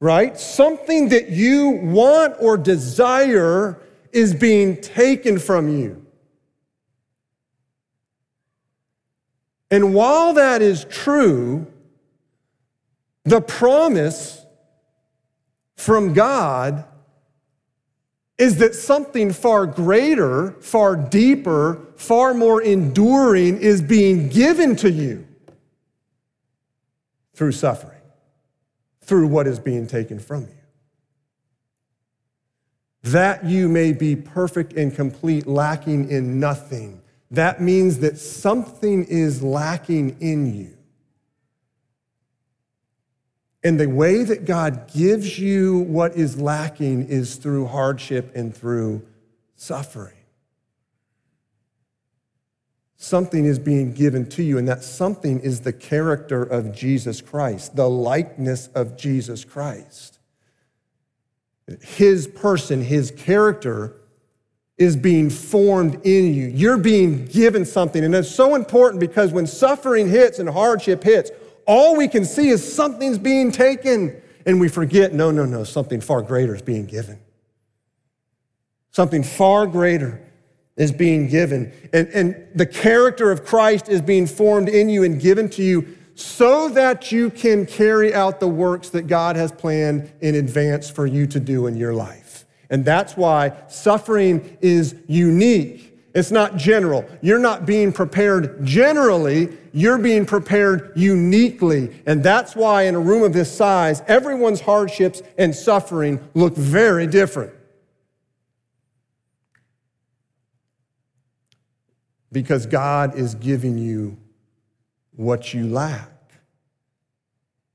Right? 0.00 0.38
Something 0.38 1.10
that 1.10 1.30
you 1.30 1.70
want 1.70 2.34
or 2.40 2.56
desire 2.56 3.80
is 4.12 4.34
being 4.34 4.80
taken 4.80 5.38
from 5.38 5.68
you. 5.68 6.04
And 9.70 9.94
while 9.94 10.34
that 10.34 10.60
is 10.60 10.84
true, 10.90 11.71
the 13.24 13.40
promise 13.40 14.44
from 15.76 16.12
God 16.14 16.84
is 18.38 18.58
that 18.58 18.74
something 18.74 19.32
far 19.32 19.66
greater, 19.66 20.52
far 20.60 20.96
deeper, 20.96 21.80
far 21.96 22.34
more 22.34 22.60
enduring 22.60 23.58
is 23.58 23.80
being 23.80 24.28
given 24.28 24.74
to 24.76 24.90
you 24.90 25.26
through 27.34 27.52
suffering, 27.52 28.00
through 29.02 29.28
what 29.28 29.46
is 29.46 29.58
being 29.58 29.86
taken 29.86 30.18
from 30.18 30.42
you. 30.42 30.54
That 33.04 33.44
you 33.44 33.68
may 33.68 33.92
be 33.92 34.16
perfect 34.16 34.72
and 34.74 34.94
complete, 34.94 35.46
lacking 35.46 36.08
in 36.08 36.40
nothing. 36.40 37.02
That 37.30 37.60
means 37.60 37.98
that 38.00 38.18
something 38.18 39.04
is 39.04 39.42
lacking 39.42 40.16
in 40.20 40.54
you. 40.54 40.76
And 43.64 43.78
the 43.78 43.88
way 43.88 44.24
that 44.24 44.44
God 44.44 44.92
gives 44.92 45.38
you 45.38 45.78
what 45.78 46.16
is 46.16 46.40
lacking 46.40 47.08
is 47.08 47.36
through 47.36 47.66
hardship 47.66 48.34
and 48.34 48.54
through 48.54 49.02
suffering. 49.54 50.16
Something 52.96 53.44
is 53.44 53.58
being 53.58 53.92
given 53.92 54.28
to 54.30 54.42
you, 54.42 54.58
and 54.58 54.68
that 54.68 54.82
something 54.82 55.40
is 55.40 55.60
the 55.60 55.72
character 55.72 56.42
of 56.42 56.74
Jesus 56.74 57.20
Christ, 57.20 57.74
the 57.76 57.88
likeness 57.88 58.68
of 58.68 58.96
Jesus 58.96 59.44
Christ. 59.44 60.18
His 61.80 62.26
person, 62.26 62.82
his 62.82 63.10
character 63.10 63.96
is 64.78 64.96
being 64.96 65.30
formed 65.30 65.94
in 66.04 66.34
you. 66.34 66.46
You're 66.46 66.78
being 66.78 67.26
given 67.26 67.64
something. 67.64 68.02
And 68.02 68.14
it's 68.14 68.28
so 68.28 68.54
important 68.54 69.00
because 69.00 69.32
when 69.32 69.46
suffering 69.46 70.08
hits 70.08 70.38
and 70.38 70.48
hardship 70.48 71.04
hits, 71.04 71.30
all 71.66 71.96
we 71.96 72.08
can 72.08 72.24
see 72.24 72.48
is 72.48 72.74
something's 72.74 73.18
being 73.18 73.52
taken, 73.52 74.20
and 74.46 74.60
we 74.60 74.68
forget 74.68 75.12
no, 75.12 75.30
no, 75.30 75.44
no, 75.44 75.64
something 75.64 76.00
far 76.00 76.22
greater 76.22 76.54
is 76.54 76.62
being 76.62 76.86
given. 76.86 77.18
Something 78.90 79.22
far 79.22 79.66
greater 79.66 80.22
is 80.76 80.92
being 80.92 81.28
given. 81.28 81.72
And, 81.92 82.08
and 82.08 82.48
the 82.54 82.66
character 82.66 83.30
of 83.30 83.44
Christ 83.44 83.88
is 83.88 84.00
being 84.00 84.26
formed 84.26 84.68
in 84.68 84.88
you 84.88 85.02
and 85.02 85.20
given 85.20 85.48
to 85.50 85.62
you 85.62 85.96
so 86.14 86.68
that 86.70 87.10
you 87.10 87.30
can 87.30 87.66
carry 87.66 88.14
out 88.14 88.40
the 88.40 88.48
works 88.48 88.90
that 88.90 89.06
God 89.06 89.36
has 89.36 89.50
planned 89.50 90.12
in 90.20 90.34
advance 90.34 90.90
for 90.90 91.06
you 91.06 91.26
to 91.28 91.40
do 91.40 91.66
in 91.66 91.76
your 91.76 91.94
life. 91.94 92.44
And 92.68 92.84
that's 92.84 93.16
why 93.16 93.52
suffering 93.68 94.56
is 94.60 94.94
unique 95.06 95.91
it's 96.14 96.30
not 96.30 96.56
general. 96.56 97.08
You're 97.22 97.38
not 97.38 97.64
being 97.64 97.92
prepared 97.92 98.64
generally, 98.64 99.56
you're 99.72 99.98
being 99.98 100.26
prepared 100.26 100.92
uniquely. 100.94 102.02
And 102.06 102.22
that's 102.22 102.54
why, 102.54 102.82
in 102.82 102.94
a 102.94 103.00
room 103.00 103.22
of 103.22 103.32
this 103.32 103.54
size, 103.54 104.02
everyone's 104.06 104.60
hardships 104.60 105.22
and 105.38 105.54
suffering 105.54 106.20
look 106.34 106.54
very 106.54 107.06
different. 107.06 107.54
Because 112.30 112.66
God 112.66 113.14
is 113.16 113.34
giving 113.34 113.78
you 113.78 114.16
what 115.16 115.52
you 115.52 115.66
lack 115.66 116.10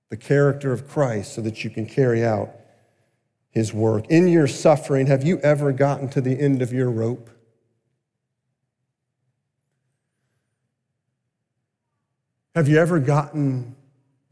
the 0.10 0.18
character 0.18 0.72
of 0.72 0.88
Christ 0.88 1.34
so 1.34 1.42
that 1.42 1.64
you 1.64 1.70
can 1.70 1.86
carry 1.86 2.24
out 2.26 2.52
his 3.50 3.74
work. 3.74 4.06
In 4.10 4.28
your 4.28 4.48
suffering, 4.48 5.08
have 5.08 5.24
you 5.24 5.40
ever 5.40 5.72
gotten 5.72 6.08
to 6.10 6.22
the 6.22 6.40
end 6.40 6.62
of 6.62 6.72
your 6.72 6.90
rope? 6.90 7.30
Have 12.58 12.68
you 12.68 12.80
ever 12.80 13.00
gotten 13.00 13.76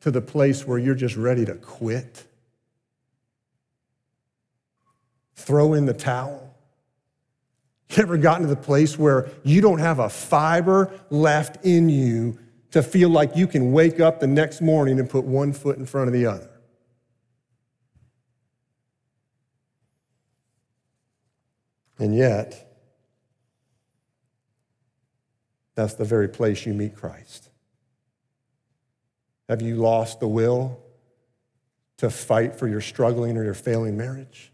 to 0.02 0.10
the 0.10 0.20
place 0.20 0.66
where 0.66 0.80
you're 0.80 0.96
just 0.96 1.16
ready 1.16 1.46
to 1.46 1.54
quit? 1.54 2.26
throw 5.36 5.76
in 5.76 5.86
the 5.86 5.94
towel? 5.94 6.56
You 7.92 8.02
ever 8.02 8.18
gotten 8.18 8.42
to 8.42 8.48
the 8.48 8.60
place 8.60 8.98
where 8.98 9.30
you 9.44 9.62
don't 9.62 9.78
have 9.78 10.00
a 10.00 10.10
fiber 10.10 10.92
left 11.12 11.64
in 11.64 11.88
you 11.88 12.40
to 12.72 12.82
feel 12.82 13.10
like 13.10 13.36
you 13.36 13.46
can 13.46 13.72
wake 13.72 14.00
up 14.00 14.20
the 14.20 14.26
next 14.26 14.60
morning 14.60 15.00
and 15.00 15.08
put 15.08 15.24
one 15.24 15.54
foot 15.54 15.78
in 15.78 15.86
front 15.86 16.08
of 16.08 16.14
the 16.14 16.26
other? 16.26 16.50
And 22.00 22.16
yet, 22.16 22.76
that's 25.76 25.94
the 25.94 26.06
very 26.06 26.28
place 26.28 26.66
you 26.66 26.74
meet 26.74 26.96
Christ. 26.96 27.52
Have 29.48 29.62
you 29.62 29.76
lost 29.76 30.20
the 30.20 30.28
will 30.28 30.80
to 31.98 32.10
fight 32.10 32.56
for 32.56 32.68
your 32.68 32.82
struggling 32.82 33.38
or 33.38 33.44
your 33.44 33.54
failing 33.54 33.96
marriage? 33.96 34.52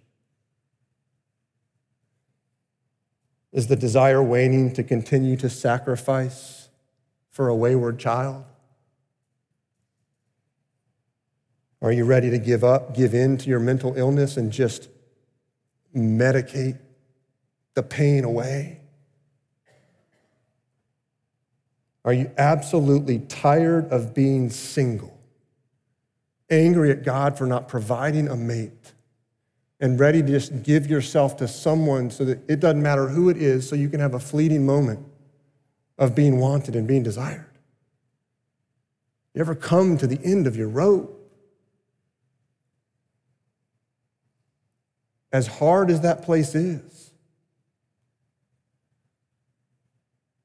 Is 3.52 3.68
the 3.68 3.76
desire 3.76 4.24
waning 4.24 4.74
to 4.74 4.84
continue 4.84 5.36
to 5.38 5.50
sacrifice 5.50 6.70
for 7.30 7.48
a 7.48 7.56
wayward 7.56 8.00
child? 8.00 8.46
Are 11.82 11.92
you 11.92 12.06
ready 12.06 12.30
to 12.30 12.38
give 12.38 12.64
up, 12.64 12.96
give 12.96 13.14
in 13.14 13.38
to 13.38 13.50
your 13.50 13.60
mental 13.60 13.98
illness 13.98 14.38
and 14.38 14.52
just 14.52 14.89
medicate 15.96 16.78
the 17.74 17.84
pain 17.84 18.24
away? 18.24 18.80
Are 22.04 22.14
you 22.14 22.32
absolutely 22.38 23.20
tired 23.20 23.91
of 23.91 24.14
being 24.14 24.49
single, 24.49 25.20
angry 26.49 26.91
at 26.91 27.04
God 27.04 27.38
for 27.38 27.45
not 27.45 27.68
providing 27.68 28.28
a 28.28 28.36
mate, 28.36 28.93
and 29.80 29.99
ready 29.99 30.22
to 30.22 30.28
just 30.28 30.64
give 30.64 30.88
yourself 30.88 31.38
to 31.38 31.47
someone 31.47 32.10
so 32.12 32.26
that 32.26 32.39
it 32.49 32.60
doesn't 32.60 32.82
matter 32.82 33.08
who 33.08 33.30
it 33.30 33.38
is, 33.38 33.68
so 33.68 33.76
you 33.76 33.89
can 33.89 33.99
have 33.99 34.14
a 34.14 34.20
fleeting 34.20 34.66
moment 34.66 35.06
of 35.97 36.16
being 36.16 36.39
wanted 36.39 36.76
and 36.76 36.88
being 36.88 37.04
desired? 37.04 37.52
You 39.34 39.41
ever 39.41 39.56
come 39.56 39.97
to 39.97 40.08
the 40.08 40.20
end 40.24 40.45
of 40.45 40.56
your 40.56 40.68
rope? 40.68 41.18
As 45.32 45.47
hard 45.47 45.89
as 45.89 46.02
that 46.02 46.24
place 46.24 46.54
is, 46.54 47.01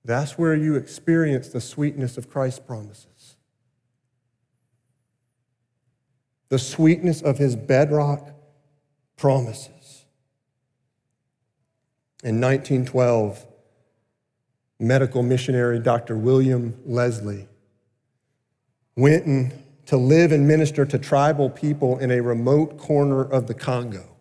That's 0.07 0.39
where 0.39 0.55
you 0.55 0.77
experience 0.77 1.49
the 1.49 1.61
sweetness 1.61 2.17
of 2.17 2.31
Christ's 2.31 2.61
promises. 2.61 3.37
The 6.49 6.61
sweetness 6.61 7.23
of 7.23 7.39
his 7.39 7.57
bedrock 7.57 8.31
promises. 9.17 10.05
In 12.23 12.41
1912, 12.41 13.45
medical 14.79 15.25
missionary 15.25 15.81
Dr. 15.81 16.17
William 16.17 16.81
Leslie 16.87 17.49
went 18.95 19.27
in 19.27 19.53
to 19.87 19.97
live 19.97 20.31
and 20.31 20.47
minister 20.47 20.87
to 20.87 21.01
tribal 21.01 21.51
people 21.51 21.99
in 21.99 22.13
a 22.13 22.21
remote 22.21 22.79
corner 22.79 23.23
of 23.23 23.49
the 23.49 23.55
Congo. 23.55 24.17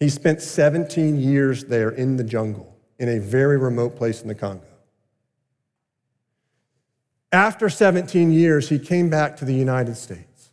He 0.00 0.08
spent 0.08 0.42
17 0.42 1.20
years 1.20 1.66
there 1.66 1.90
in 1.90 2.16
the 2.16 2.24
jungle 2.24 2.69
in 3.00 3.08
a 3.08 3.18
very 3.18 3.56
remote 3.56 3.96
place 3.96 4.20
in 4.20 4.28
the 4.28 4.34
Congo. 4.34 4.62
After 7.32 7.70
17 7.70 8.30
years, 8.30 8.68
he 8.68 8.78
came 8.78 9.08
back 9.08 9.36
to 9.38 9.46
the 9.46 9.54
United 9.54 9.96
States, 9.96 10.50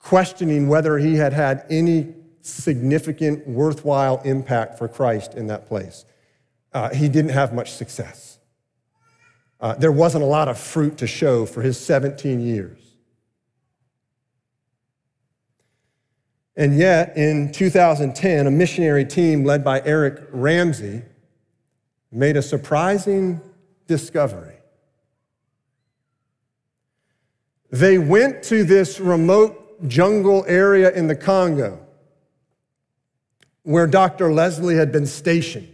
questioning 0.00 0.68
whether 0.68 0.98
he 0.98 1.14
had 1.14 1.32
had 1.32 1.64
any 1.70 2.14
significant, 2.42 3.46
worthwhile 3.46 4.20
impact 4.24 4.76
for 4.76 4.88
Christ 4.88 5.34
in 5.34 5.46
that 5.46 5.68
place. 5.68 6.04
Uh, 6.72 6.90
he 6.90 7.08
didn't 7.08 7.30
have 7.30 7.54
much 7.54 7.72
success. 7.72 8.38
Uh, 9.60 9.74
there 9.74 9.92
wasn't 9.92 10.24
a 10.24 10.26
lot 10.26 10.48
of 10.48 10.58
fruit 10.58 10.98
to 10.98 11.06
show 11.06 11.46
for 11.46 11.62
his 11.62 11.78
17 11.78 12.40
years. 12.40 12.87
And 16.58 16.76
yet, 16.76 17.16
in 17.16 17.52
2010, 17.52 18.48
a 18.48 18.50
missionary 18.50 19.04
team 19.04 19.44
led 19.44 19.62
by 19.62 19.80
Eric 19.84 20.24
Ramsey 20.32 21.02
made 22.10 22.36
a 22.36 22.42
surprising 22.42 23.40
discovery. 23.86 24.56
They 27.70 27.96
went 27.98 28.42
to 28.44 28.64
this 28.64 28.98
remote 28.98 29.88
jungle 29.88 30.44
area 30.48 30.90
in 30.90 31.06
the 31.06 31.14
Congo 31.14 31.78
where 33.62 33.86
Dr. 33.86 34.32
Leslie 34.32 34.74
had 34.74 34.90
been 34.90 35.06
stationed. 35.06 35.72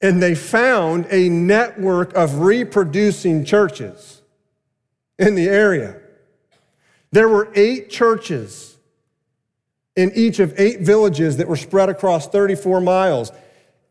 And 0.00 0.22
they 0.22 0.36
found 0.36 1.08
a 1.10 1.28
network 1.28 2.14
of 2.14 2.38
reproducing 2.38 3.44
churches 3.44 4.22
in 5.18 5.34
the 5.34 5.48
area. 5.48 5.96
There 7.10 7.28
were 7.28 7.50
eight 7.56 7.90
churches 7.90 8.77
in 9.98 10.12
each 10.14 10.38
of 10.38 10.54
eight 10.60 10.82
villages 10.82 11.38
that 11.38 11.48
were 11.48 11.56
spread 11.56 11.88
across 11.88 12.28
34 12.28 12.80
miles. 12.80 13.32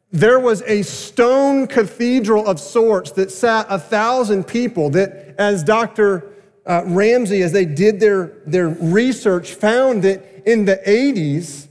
There 0.10 0.40
was 0.40 0.62
a 0.62 0.82
stone 0.84 1.68
cathedral 1.68 2.48
of 2.48 2.62
sorts 2.62 3.12
that 3.12 3.30
sat 3.30 3.68
a 3.70 3.78
thousand 3.78 4.46
people 4.46 4.90
that, 4.92 5.36
as 5.38 5.66
Dr. 5.66 6.32
Uh, 6.66 6.84
Ramsey, 6.86 7.42
as 7.42 7.52
they 7.52 7.66
did 7.66 8.00
their, 8.00 8.38
their 8.46 8.70
research, 8.70 9.56
found 9.56 10.04
that 10.04 10.44
in 10.50 10.64
the 10.64 10.78
80s, 10.88 11.68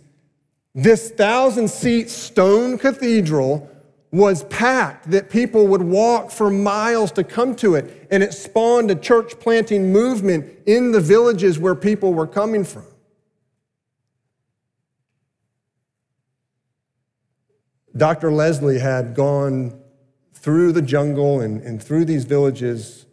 this 0.74 1.11
thousand 1.12 1.70
seat 1.70 2.11
stone 2.11 2.76
cathedral 2.76 3.70
was 4.12 4.45
packed, 4.45 5.11
that 5.12 5.30
people 5.30 5.66
would 5.68 5.82
walk 5.82 6.30
for 6.30 6.51
miles 6.51 7.11
to 7.12 7.24
come 7.24 7.57
to 7.57 7.74
it. 7.74 8.07
And 8.11 8.22
it 8.22 8.34
spawned 8.34 8.91
a 8.91 8.97
church 8.97 9.41
planting 9.41 9.91
movement 9.91 10.59
in 10.66 10.93
the 10.93 11.01
villages 11.01 11.59
where 11.59 11.74
people 11.74 12.12
were 12.12 12.26
coming 12.26 12.64
from. 12.64 12.84
Dr. 17.97 18.30
Leslie 18.30 18.78
had 18.78 19.14
gone 19.14 19.80
through 20.34 20.72
the 20.72 20.82
jungle 20.82 21.40
and, 21.40 21.62
and 21.62 21.82
through 21.82 22.05
these 22.05 22.24
villages 22.24 23.07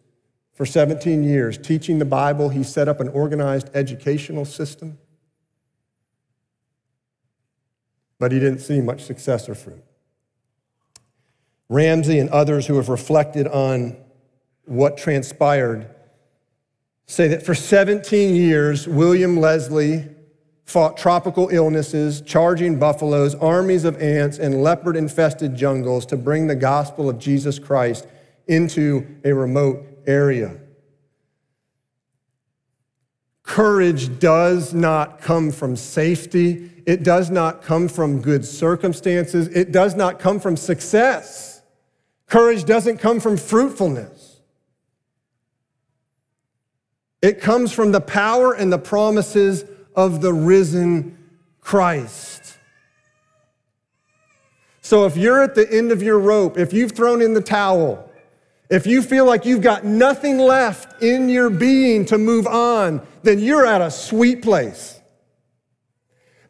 for 0.53 0.65
17 0.65 1.23
years, 1.23 1.57
teaching 1.57 1.99
the 1.99 2.05
Bible. 2.05 2.49
He 2.49 2.63
set 2.63 2.87
up 2.87 2.99
an 2.99 3.07
organized 3.09 3.69
educational 3.73 4.45
system, 4.45 4.97
but 8.19 8.31
he 8.31 8.39
didn't 8.39 8.59
see 8.59 8.81
much 8.81 9.03
success 9.03 9.47
or 9.47 9.55
fruit. 9.55 9.83
Ramsey 11.69 12.19
and 12.19 12.29
others 12.29 12.67
who 12.67 12.75
have 12.75 12.89
reflected 12.89 13.47
on 13.47 13.97
what 14.65 14.97
transpired 14.97 15.89
say 17.05 17.27
that 17.27 17.45
for 17.45 17.55
17 17.55 18.35
years, 18.35 18.87
William 18.87 19.39
Leslie 19.39 20.12
fought 20.65 20.97
tropical 20.97 21.49
illnesses, 21.49 22.21
charging 22.21 22.79
buffaloes, 22.79 23.35
armies 23.35 23.83
of 23.83 24.01
ants, 24.01 24.37
and 24.37 24.63
leopard 24.63 24.95
infested 24.95 25.55
jungles 25.55 26.05
to 26.07 26.17
bring 26.17 26.47
the 26.47 26.55
gospel 26.55 27.09
of 27.09 27.19
Jesus 27.19 27.59
Christ 27.59 28.07
into 28.47 29.05
a 29.23 29.33
remote 29.33 29.85
area. 30.07 30.57
Courage 33.43 34.19
does 34.19 34.73
not 34.73 35.19
come 35.21 35.51
from 35.51 35.75
safety. 35.75 36.71
It 36.85 37.03
does 37.03 37.29
not 37.29 37.61
come 37.61 37.87
from 37.87 38.21
good 38.21 38.45
circumstances. 38.45 39.47
It 39.49 39.71
does 39.71 39.95
not 39.95 40.17
come 40.17 40.39
from 40.39 40.57
success. 40.57 41.61
Courage 42.25 42.63
doesn't 42.63 42.97
come 42.97 43.19
from 43.19 43.37
fruitfulness. 43.37 44.41
It 47.21 47.39
comes 47.39 47.71
from 47.71 47.91
the 47.91 48.01
power 48.01 48.53
and 48.53 48.71
the 48.71 48.79
promises 48.79 49.63
of 49.95 50.21
the 50.21 50.33
risen 50.33 51.17
Christ. 51.61 52.57
So 54.81 55.05
if 55.05 55.15
you're 55.15 55.41
at 55.41 55.55
the 55.55 55.71
end 55.71 55.91
of 55.91 56.03
your 56.03 56.19
rope, 56.19 56.57
if 56.57 56.73
you've 56.73 56.91
thrown 56.91 57.21
in 57.21 57.33
the 57.33 57.41
towel, 57.41 58.11
if 58.69 58.85
you 58.85 59.01
feel 59.01 59.25
like 59.25 59.45
you've 59.45 59.61
got 59.61 59.85
nothing 59.85 60.37
left 60.37 61.01
in 61.01 61.29
your 61.29 61.49
being 61.49 62.05
to 62.05 62.17
move 62.17 62.47
on, 62.47 63.05
then 63.23 63.39
you're 63.39 63.65
at 63.65 63.81
a 63.81 63.89
sweet 63.89 64.41
place. 64.41 64.99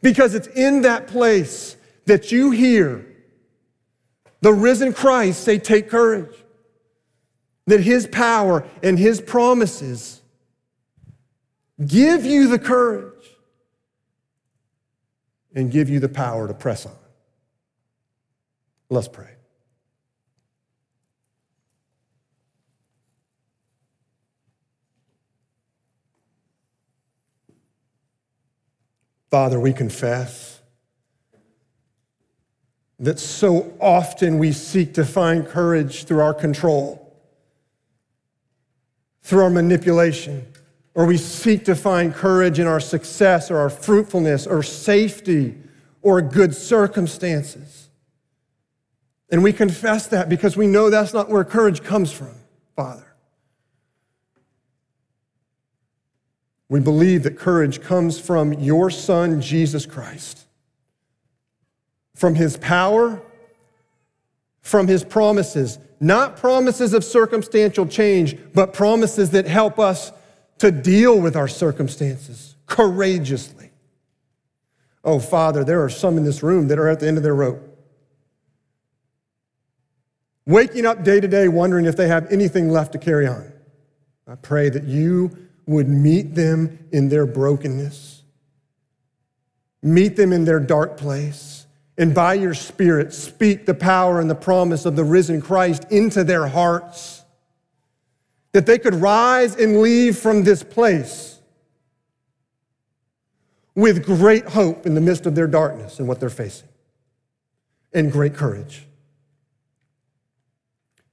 Because 0.02 0.34
it's 0.34 0.48
in 0.48 0.82
that 0.82 1.06
place 1.06 1.76
that 2.06 2.32
you 2.32 2.50
hear 2.50 3.06
the 4.44 4.52
risen 4.52 4.92
Christ 4.92 5.42
say, 5.42 5.58
Take 5.58 5.88
courage. 5.88 6.36
That 7.66 7.80
his 7.80 8.06
power 8.06 8.66
and 8.82 8.98
his 8.98 9.22
promises 9.22 10.20
give 11.86 12.26
you 12.26 12.48
the 12.48 12.58
courage 12.58 13.13
and 15.54 15.70
give 15.70 15.88
you 15.88 16.00
the 16.00 16.08
power 16.08 16.48
to 16.48 16.54
press 16.54 16.84
on. 16.84 16.92
Let's 18.90 19.08
pray. 19.08 19.30
Father, 29.30 29.58
we 29.58 29.72
confess 29.72 30.60
that 33.00 33.18
so 33.18 33.76
often 33.80 34.38
we 34.38 34.52
seek 34.52 34.94
to 34.94 35.04
find 35.04 35.44
courage 35.46 36.04
through 36.04 36.20
our 36.20 36.34
control, 36.34 37.18
through 39.22 39.42
our 39.42 39.50
manipulation, 39.50 40.46
or 40.94 41.06
we 41.06 41.16
seek 41.16 41.64
to 41.64 41.74
find 41.74 42.14
courage 42.14 42.58
in 42.58 42.66
our 42.66 42.80
success 42.80 43.50
or 43.50 43.58
our 43.58 43.70
fruitfulness 43.70 44.46
or 44.46 44.62
safety 44.62 45.56
or 46.02 46.22
good 46.22 46.54
circumstances. 46.54 47.88
And 49.30 49.42
we 49.42 49.52
confess 49.52 50.06
that 50.08 50.28
because 50.28 50.56
we 50.56 50.66
know 50.66 50.90
that's 50.90 51.12
not 51.12 51.28
where 51.28 51.44
courage 51.44 51.82
comes 51.82 52.12
from, 52.12 52.34
Father. 52.76 53.06
We 56.68 56.80
believe 56.80 57.24
that 57.24 57.38
courage 57.38 57.82
comes 57.82 58.20
from 58.20 58.52
your 58.54 58.90
Son, 58.90 59.40
Jesus 59.40 59.86
Christ, 59.86 60.46
from 62.14 62.36
his 62.36 62.56
power, 62.58 63.20
from 64.60 64.86
his 64.86 65.04
promises, 65.04 65.78
not 66.00 66.36
promises 66.36 66.94
of 66.94 67.04
circumstantial 67.04 67.86
change, 67.86 68.36
but 68.54 68.72
promises 68.72 69.30
that 69.30 69.46
help 69.46 69.78
us 69.78 70.12
to 70.58 70.70
deal 70.70 71.20
with 71.20 71.36
our 71.36 71.48
circumstances 71.48 72.56
courageously. 72.66 73.70
Oh, 75.04 75.18
Father, 75.18 75.64
there 75.64 75.82
are 75.84 75.90
some 75.90 76.16
in 76.16 76.24
this 76.24 76.42
room 76.42 76.68
that 76.68 76.78
are 76.78 76.88
at 76.88 77.00
the 77.00 77.08
end 77.08 77.18
of 77.18 77.22
their 77.22 77.34
rope. 77.34 77.60
Waking 80.46 80.86
up 80.86 81.04
day 81.04 81.20
to 81.20 81.28
day 81.28 81.48
wondering 81.48 81.86
if 81.86 81.96
they 81.96 82.08
have 82.08 82.30
anything 82.30 82.70
left 82.70 82.92
to 82.92 82.98
carry 82.98 83.26
on. 83.26 83.50
I 84.26 84.34
pray 84.36 84.68
that 84.70 84.84
you 84.84 85.36
would 85.66 85.88
meet 85.88 86.34
them 86.34 86.86
in 86.92 87.08
their 87.08 87.26
brokenness, 87.26 88.22
meet 89.82 90.16
them 90.16 90.32
in 90.32 90.44
their 90.44 90.60
dark 90.60 90.96
place, 90.96 91.66
and 91.96 92.14
by 92.14 92.34
your 92.34 92.54
Spirit, 92.54 93.12
speak 93.12 93.66
the 93.66 93.74
power 93.74 94.20
and 94.20 94.28
the 94.28 94.34
promise 94.34 94.84
of 94.84 94.96
the 94.96 95.04
risen 95.04 95.40
Christ 95.40 95.84
into 95.90 96.24
their 96.24 96.46
hearts, 96.46 97.23
that 98.54 98.66
they 98.66 98.78
could 98.78 98.94
rise 98.94 99.56
and 99.56 99.82
leave 99.82 100.16
from 100.16 100.44
this 100.44 100.62
place 100.62 101.40
with 103.74 104.06
great 104.06 104.44
hope 104.44 104.86
in 104.86 104.94
the 104.94 105.00
midst 105.00 105.26
of 105.26 105.34
their 105.34 105.48
darkness 105.48 105.98
and 105.98 106.06
what 106.06 106.20
they're 106.20 106.30
facing, 106.30 106.68
and 107.92 108.12
great 108.12 108.32
courage. 108.32 108.86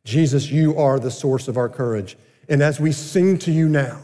Jesus, 0.04 0.52
you 0.52 0.78
are 0.78 1.00
the 1.00 1.10
source 1.10 1.48
of 1.48 1.58
our 1.58 1.68
courage. 1.68 2.16
And 2.48 2.62
as 2.62 2.80
we 2.80 2.92
sing 2.92 3.40
to 3.40 3.52
you 3.52 3.68
now, 3.68 4.00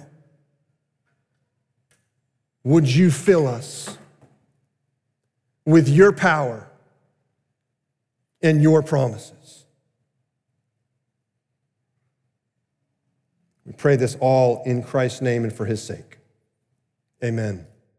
would 2.63 2.87
you 2.87 3.11
fill 3.11 3.45
us 3.47 3.99
with 5.63 5.87
your 5.87 6.11
power 6.11 6.67
and 8.41 8.63
your 8.63 8.81
promises? 8.81 9.36
We 13.67 13.73
pray 13.73 13.97
this 13.97 14.15
all 14.21 14.63
in 14.65 14.81
Christ's 14.81 15.21
name 15.21 15.43
and 15.43 15.53
for 15.53 15.65
his 15.65 15.83
sake. 15.83 16.17
Amen. 17.21 17.67